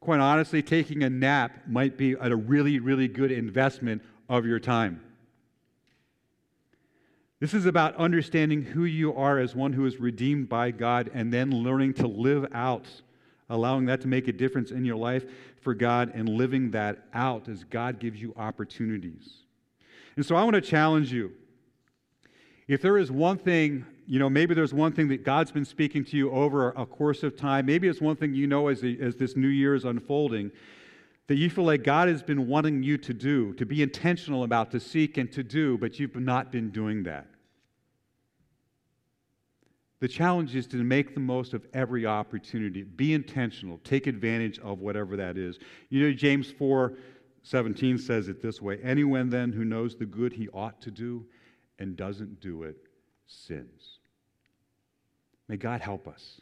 Quite 0.00 0.20
honestly, 0.20 0.62
taking 0.62 1.02
a 1.02 1.10
nap 1.10 1.66
might 1.66 1.98
be 1.98 2.14
a 2.18 2.34
really, 2.34 2.78
really 2.78 3.08
good 3.08 3.30
investment 3.30 4.02
of 4.28 4.46
your 4.46 4.60
time. 4.60 5.02
This 7.40 7.54
is 7.54 7.66
about 7.66 7.94
understanding 7.96 8.62
who 8.62 8.84
you 8.84 9.14
are 9.14 9.38
as 9.38 9.54
one 9.54 9.72
who 9.72 9.86
is 9.86 10.00
redeemed 10.00 10.48
by 10.48 10.72
God 10.72 11.10
and 11.14 11.32
then 11.32 11.50
learning 11.50 11.94
to 11.94 12.08
live 12.08 12.46
out, 12.52 12.86
allowing 13.48 13.86
that 13.86 14.00
to 14.00 14.08
make 14.08 14.26
a 14.26 14.32
difference 14.32 14.72
in 14.72 14.84
your 14.84 14.96
life 14.96 15.24
for 15.60 15.72
God 15.72 16.10
and 16.14 16.28
living 16.28 16.72
that 16.72 17.04
out 17.14 17.48
as 17.48 17.62
God 17.62 18.00
gives 18.00 18.20
you 18.20 18.34
opportunities. 18.36 19.44
And 20.16 20.26
so 20.26 20.34
I 20.34 20.42
want 20.42 20.54
to 20.54 20.60
challenge 20.60 21.12
you. 21.12 21.32
If 22.66 22.82
there 22.82 22.98
is 22.98 23.12
one 23.12 23.38
thing, 23.38 23.86
you 24.08 24.18
know, 24.18 24.28
maybe 24.28 24.52
there's 24.52 24.74
one 24.74 24.92
thing 24.92 25.06
that 25.08 25.22
God's 25.22 25.52
been 25.52 25.64
speaking 25.64 26.04
to 26.06 26.16
you 26.16 26.32
over 26.32 26.70
a 26.70 26.84
course 26.84 27.22
of 27.22 27.36
time, 27.36 27.66
maybe 27.66 27.86
it's 27.86 28.00
one 28.00 28.16
thing 28.16 28.34
you 28.34 28.48
know 28.48 28.66
as, 28.66 28.80
the, 28.80 29.00
as 29.00 29.14
this 29.14 29.36
new 29.36 29.48
year 29.48 29.76
is 29.76 29.84
unfolding 29.84 30.50
that 31.28 31.36
you 31.36 31.48
feel 31.50 31.64
like 31.64 31.84
God 31.84 32.08
has 32.08 32.22
been 32.22 32.48
wanting 32.48 32.82
you 32.82 32.98
to 32.98 33.14
do, 33.14 33.52
to 33.54 33.66
be 33.66 33.82
intentional 33.82 34.44
about, 34.44 34.70
to 34.72 34.80
seek 34.80 35.18
and 35.18 35.30
to 35.32 35.42
do, 35.42 35.78
but 35.78 36.00
you've 36.00 36.16
not 36.16 36.50
been 36.50 36.70
doing 36.70 37.04
that. 37.04 37.26
The 40.00 40.08
challenge 40.08 40.54
is 40.54 40.66
to 40.68 40.76
make 40.76 41.14
the 41.14 41.20
most 41.20 41.54
of 41.54 41.66
every 41.74 42.06
opportunity. 42.06 42.82
Be 42.82 43.12
intentional. 43.12 43.78
Take 43.84 44.06
advantage 44.06 44.58
of 44.60 44.78
whatever 44.78 45.16
that 45.16 45.36
is. 45.36 45.58
You 45.90 46.04
know, 46.04 46.12
James 46.12 46.50
4 46.50 46.94
17 47.42 47.98
says 47.98 48.28
it 48.28 48.42
this 48.42 48.60
way 48.60 48.78
Anyone 48.82 49.28
then 49.30 49.52
who 49.52 49.64
knows 49.64 49.96
the 49.96 50.06
good 50.06 50.32
he 50.32 50.48
ought 50.48 50.80
to 50.82 50.90
do 50.90 51.26
and 51.78 51.96
doesn't 51.96 52.40
do 52.40 52.62
it 52.62 52.76
sins. 53.26 53.98
May 55.48 55.56
God 55.56 55.80
help 55.80 56.06
us. 56.06 56.40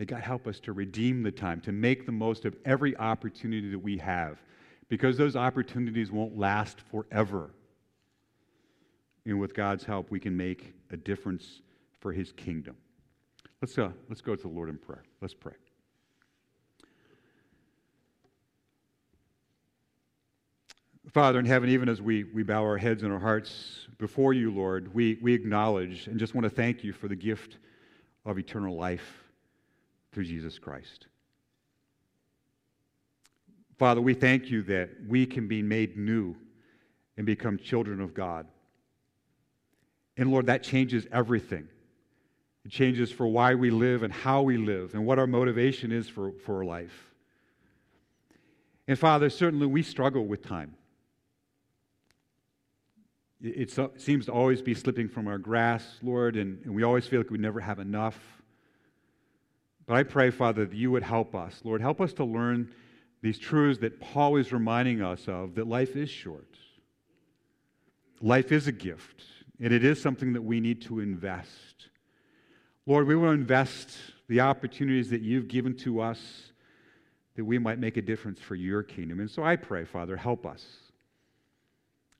May 0.00 0.06
God 0.06 0.22
help 0.22 0.46
us 0.46 0.58
to 0.60 0.72
redeem 0.72 1.22
the 1.22 1.30
time, 1.30 1.60
to 1.60 1.72
make 1.72 2.06
the 2.06 2.12
most 2.12 2.46
of 2.46 2.56
every 2.64 2.96
opportunity 2.96 3.70
that 3.70 3.78
we 3.78 3.98
have, 3.98 4.40
because 4.88 5.18
those 5.18 5.36
opportunities 5.36 6.10
won't 6.10 6.38
last 6.38 6.80
forever. 6.90 7.50
And 9.26 9.38
with 9.38 9.52
God's 9.52 9.84
help, 9.84 10.10
we 10.10 10.18
can 10.18 10.34
make 10.34 10.72
a 10.90 10.96
difference 10.96 11.60
for 11.98 12.14
his 12.14 12.32
kingdom. 12.32 12.76
Let's, 13.60 13.76
uh, 13.76 13.90
let's 14.08 14.22
go 14.22 14.34
to 14.34 14.40
the 14.40 14.48
Lord 14.48 14.70
in 14.70 14.78
prayer. 14.78 15.04
Let's 15.20 15.34
pray. 15.34 15.52
Father 21.12 21.38
in 21.38 21.44
heaven, 21.44 21.68
even 21.68 21.90
as 21.90 22.00
we, 22.00 22.24
we 22.24 22.42
bow 22.42 22.62
our 22.62 22.78
heads 22.78 23.02
and 23.02 23.12
our 23.12 23.18
hearts 23.18 23.86
before 23.98 24.32
you, 24.32 24.50
Lord, 24.50 24.94
we, 24.94 25.18
we 25.20 25.34
acknowledge 25.34 26.06
and 26.06 26.18
just 26.18 26.34
want 26.34 26.44
to 26.44 26.50
thank 26.50 26.82
you 26.82 26.94
for 26.94 27.06
the 27.06 27.16
gift 27.16 27.58
of 28.24 28.38
eternal 28.38 28.74
life 28.74 29.19
through 30.12 30.24
Jesus 30.24 30.58
Christ. 30.58 31.06
Father, 33.78 34.00
we 34.00 34.14
thank 34.14 34.50
you 34.50 34.62
that 34.64 34.90
we 35.08 35.24
can 35.24 35.48
be 35.48 35.62
made 35.62 35.96
new 35.96 36.36
and 37.16 37.24
become 37.24 37.56
children 37.58 38.00
of 38.00 38.12
God. 38.12 38.46
And 40.16 40.30
Lord, 40.30 40.46
that 40.46 40.62
changes 40.62 41.06
everything. 41.10 41.68
It 42.64 42.70
changes 42.70 43.10
for 43.10 43.26
why 43.26 43.54
we 43.54 43.70
live 43.70 44.02
and 44.02 44.12
how 44.12 44.42
we 44.42 44.58
live 44.58 44.94
and 44.94 45.06
what 45.06 45.18
our 45.18 45.26
motivation 45.26 45.92
is 45.92 46.08
for, 46.08 46.32
for 46.44 46.64
life. 46.64 47.14
And 48.86 48.98
Father, 48.98 49.30
certainly 49.30 49.66
we 49.66 49.82
struggle 49.82 50.26
with 50.26 50.42
time. 50.42 50.74
It, 53.40 53.70
it 53.72 54.00
seems 54.00 54.26
to 54.26 54.32
always 54.32 54.60
be 54.60 54.74
slipping 54.74 55.08
from 55.08 55.26
our 55.26 55.38
grasp, 55.38 56.02
Lord, 56.02 56.36
and, 56.36 56.62
and 56.64 56.74
we 56.74 56.82
always 56.82 57.06
feel 57.06 57.20
like 57.20 57.30
we 57.30 57.38
never 57.38 57.60
have 57.60 57.78
enough. 57.78 58.39
But 59.90 59.96
I 59.96 60.02
pray, 60.04 60.30
Father, 60.30 60.66
that 60.66 60.76
you 60.76 60.92
would 60.92 61.02
help 61.02 61.34
us. 61.34 61.62
Lord, 61.64 61.80
help 61.80 62.00
us 62.00 62.12
to 62.12 62.24
learn 62.24 62.70
these 63.22 63.40
truths 63.40 63.80
that 63.80 63.98
Paul 63.98 64.36
is 64.36 64.52
reminding 64.52 65.02
us 65.02 65.26
of 65.26 65.56
that 65.56 65.66
life 65.66 65.96
is 65.96 66.08
short. 66.08 66.46
Life 68.22 68.52
is 68.52 68.68
a 68.68 68.72
gift, 68.72 69.24
and 69.58 69.72
it 69.72 69.84
is 69.84 70.00
something 70.00 70.34
that 70.34 70.42
we 70.42 70.60
need 70.60 70.82
to 70.82 71.00
invest. 71.00 71.88
Lord, 72.86 73.08
we 73.08 73.16
will 73.16 73.32
invest 73.32 73.90
the 74.28 74.42
opportunities 74.42 75.10
that 75.10 75.22
you've 75.22 75.48
given 75.48 75.76
to 75.78 76.00
us 76.00 76.52
that 77.34 77.44
we 77.44 77.58
might 77.58 77.80
make 77.80 77.96
a 77.96 78.02
difference 78.02 78.38
for 78.38 78.54
your 78.54 78.84
kingdom. 78.84 79.18
And 79.18 79.28
so 79.28 79.42
I 79.42 79.56
pray, 79.56 79.84
Father, 79.84 80.16
help 80.16 80.46
us. 80.46 80.64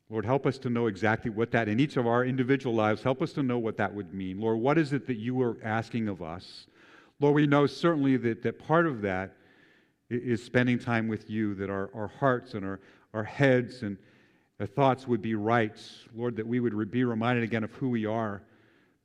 Lord, 0.09 0.27
help 0.27 0.45
us 0.45 0.59
to 0.59 0.71
know 0.71 0.89
exactly 0.89 1.31
what 1.31 1.53
that, 1.53 1.69
in 1.69 1.79
each 1.79 1.97
of 1.97 2.09
our 2.09 2.25
individual 2.25 2.75
lives, 2.75 3.05
help 3.05 3.23
us 3.23 3.33
to 3.35 3.45
know 3.45 3.59
what 3.59 3.77
that 3.77 3.95
would 3.95 4.13
mean. 4.13 4.41
Lord, 4.41 4.59
what 4.59 4.77
is 4.77 4.93
it 4.93 5.07
that 5.07 5.19
you 5.19 5.41
are 5.41 5.57
asking 5.63 6.09
of 6.09 6.21
us? 6.21 6.67
Lord, 7.21 7.35
we 7.35 7.47
know 7.47 7.67
certainly 7.67 8.17
that, 8.17 8.43
that 8.43 8.59
part 8.59 8.87
of 8.87 9.03
that 9.03 9.37
is 10.09 10.43
spending 10.43 10.79
time 10.79 11.07
with 11.07 11.31
you, 11.31 11.55
that 11.55 11.71
our, 11.71 11.91
our 11.95 12.09
hearts 12.09 12.55
and 12.55 12.65
our, 12.65 12.81
our 13.15 13.25
heads 13.25 13.83
and 13.83 13.97
our 14.59 14.67
thoughts 14.67 15.07
would 15.07 15.23
be 15.23 15.35
right. 15.35 15.79
Lord, 16.15 16.37
that 16.37 16.47
we 16.47 16.61
would 16.61 16.91
be 16.91 17.05
reminded 17.05 17.45
again 17.45 17.63
of 17.63 17.73
who 17.73 17.91
we 17.91 18.07
are. 18.07 18.43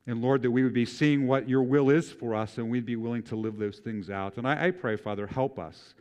And 0.07 0.21
Lord, 0.21 0.41
that 0.43 0.51
we 0.51 0.63
would 0.63 0.73
be 0.73 0.85
seeing 0.85 1.27
what 1.27 1.49
your 1.49 1.63
will 1.63 1.89
is 1.89 2.11
for 2.11 2.35
us 2.35 2.57
and 2.57 2.69
we'd 2.69 2.85
be 2.85 2.95
willing 2.95 3.23
to 3.23 3.35
live 3.35 3.57
those 3.57 3.79
things 3.79 4.09
out. 4.09 4.37
And 4.37 4.47
I, 4.47 4.67
I 4.67 4.71
pray, 4.71 4.97
Father, 4.97 5.27
help 5.27 5.57
us, 5.57 5.95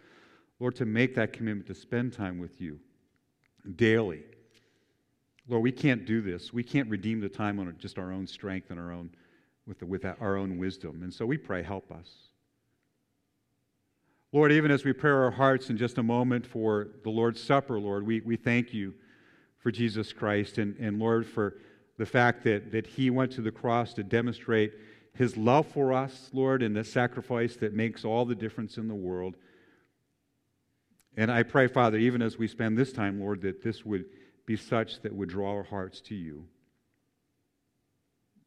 Lord, 0.60 0.76
to 0.76 0.84
make 0.84 1.14
that 1.14 1.32
commitment 1.32 1.66
to 1.68 1.74
spend 1.74 2.12
time 2.12 2.38
with 2.38 2.60
you 2.60 2.78
daily. 3.76 4.22
Lord, 5.48 5.62
we 5.62 5.72
can't 5.72 6.04
do 6.06 6.20
this. 6.20 6.52
We 6.52 6.62
can't 6.62 6.88
redeem 6.88 7.20
the 7.20 7.28
time 7.28 7.58
on 7.58 7.74
just 7.78 7.98
our 7.98 8.12
own 8.12 8.26
strength 8.26 8.70
and 8.70 8.78
our 8.78 8.92
own, 8.92 9.10
with, 9.66 9.78
the, 9.78 9.86
with 9.86 10.04
our 10.04 10.36
own 10.36 10.58
wisdom. 10.58 11.02
And 11.02 11.12
so 11.12 11.26
we 11.26 11.36
pray, 11.36 11.62
help 11.62 11.90
us. 11.90 12.08
Lord, 14.32 14.50
even 14.50 14.70
as 14.70 14.84
we 14.84 14.92
prepare 14.92 15.22
our 15.22 15.30
hearts 15.30 15.70
in 15.70 15.76
just 15.76 15.98
a 15.98 16.02
moment 16.02 16.44
for 16.44 16.88
the 17.04 17.10
Lord's 17.10 17.40
Supper, 17.40 17.78
Lord, 17.78 18.04
we, 18.04 18.20
we 18.20 18.36
thank 18.36 18.74
you 18.74 18.94
for 19.58 19.70
Jesus 19.70 20.12
Christ 20.12 20.58
and, 20.58 20.76
and 20.78 20.98
Lord, 20.98 21.26
for 21.26 21.56
the 21.98 22.06
fact 22.06 22.42
that, 22.44 22.72
that 22.72 22.86
he 22.86 23.10
went 23.10 23.30
to 23.32 23.42
the 23.42 23.52
cross 23.52 23.94
to 23.94 24.02
demonstrate 24.02 24.74
his 25.14 25.36
love 25.36 25.66
for 25.68 25.92
us, 25.92 26.30
Lord, 26.32 26.62
and 26.62 26.74
the 26.74 26.82
sacrifice 26.82 27.54
that 27.56 27.74
makes 27.74 28.04
all 28.04 28.24
the 28.24 28.34
difference 28.34 28.76
in 28.76 28.88
the 28.88 28.94
world. 28.94 29.36
And 31.16 31.30
I 31.30 31.44
pray, 31.44 31.68
Father, 31.68 31.98
even 31.98 32.20
as 32.20 32.36
we 32.36 32.48
spend 32.48 32.76
this 32.76 32.92
time, 32.92 33.20
Lord, 33.20 33.40
that 33.42 33.62
this 33.62 33.84
would 33.84 34.06
be 34.46 34.56
such 34.56 35.00
that 35.02 35.14
would 35.14 35.28
draw 35.28 35.52
our 35.52 35.62
hearts 35.62 36.00
to 36.02 36.14
you. 36.16 36.44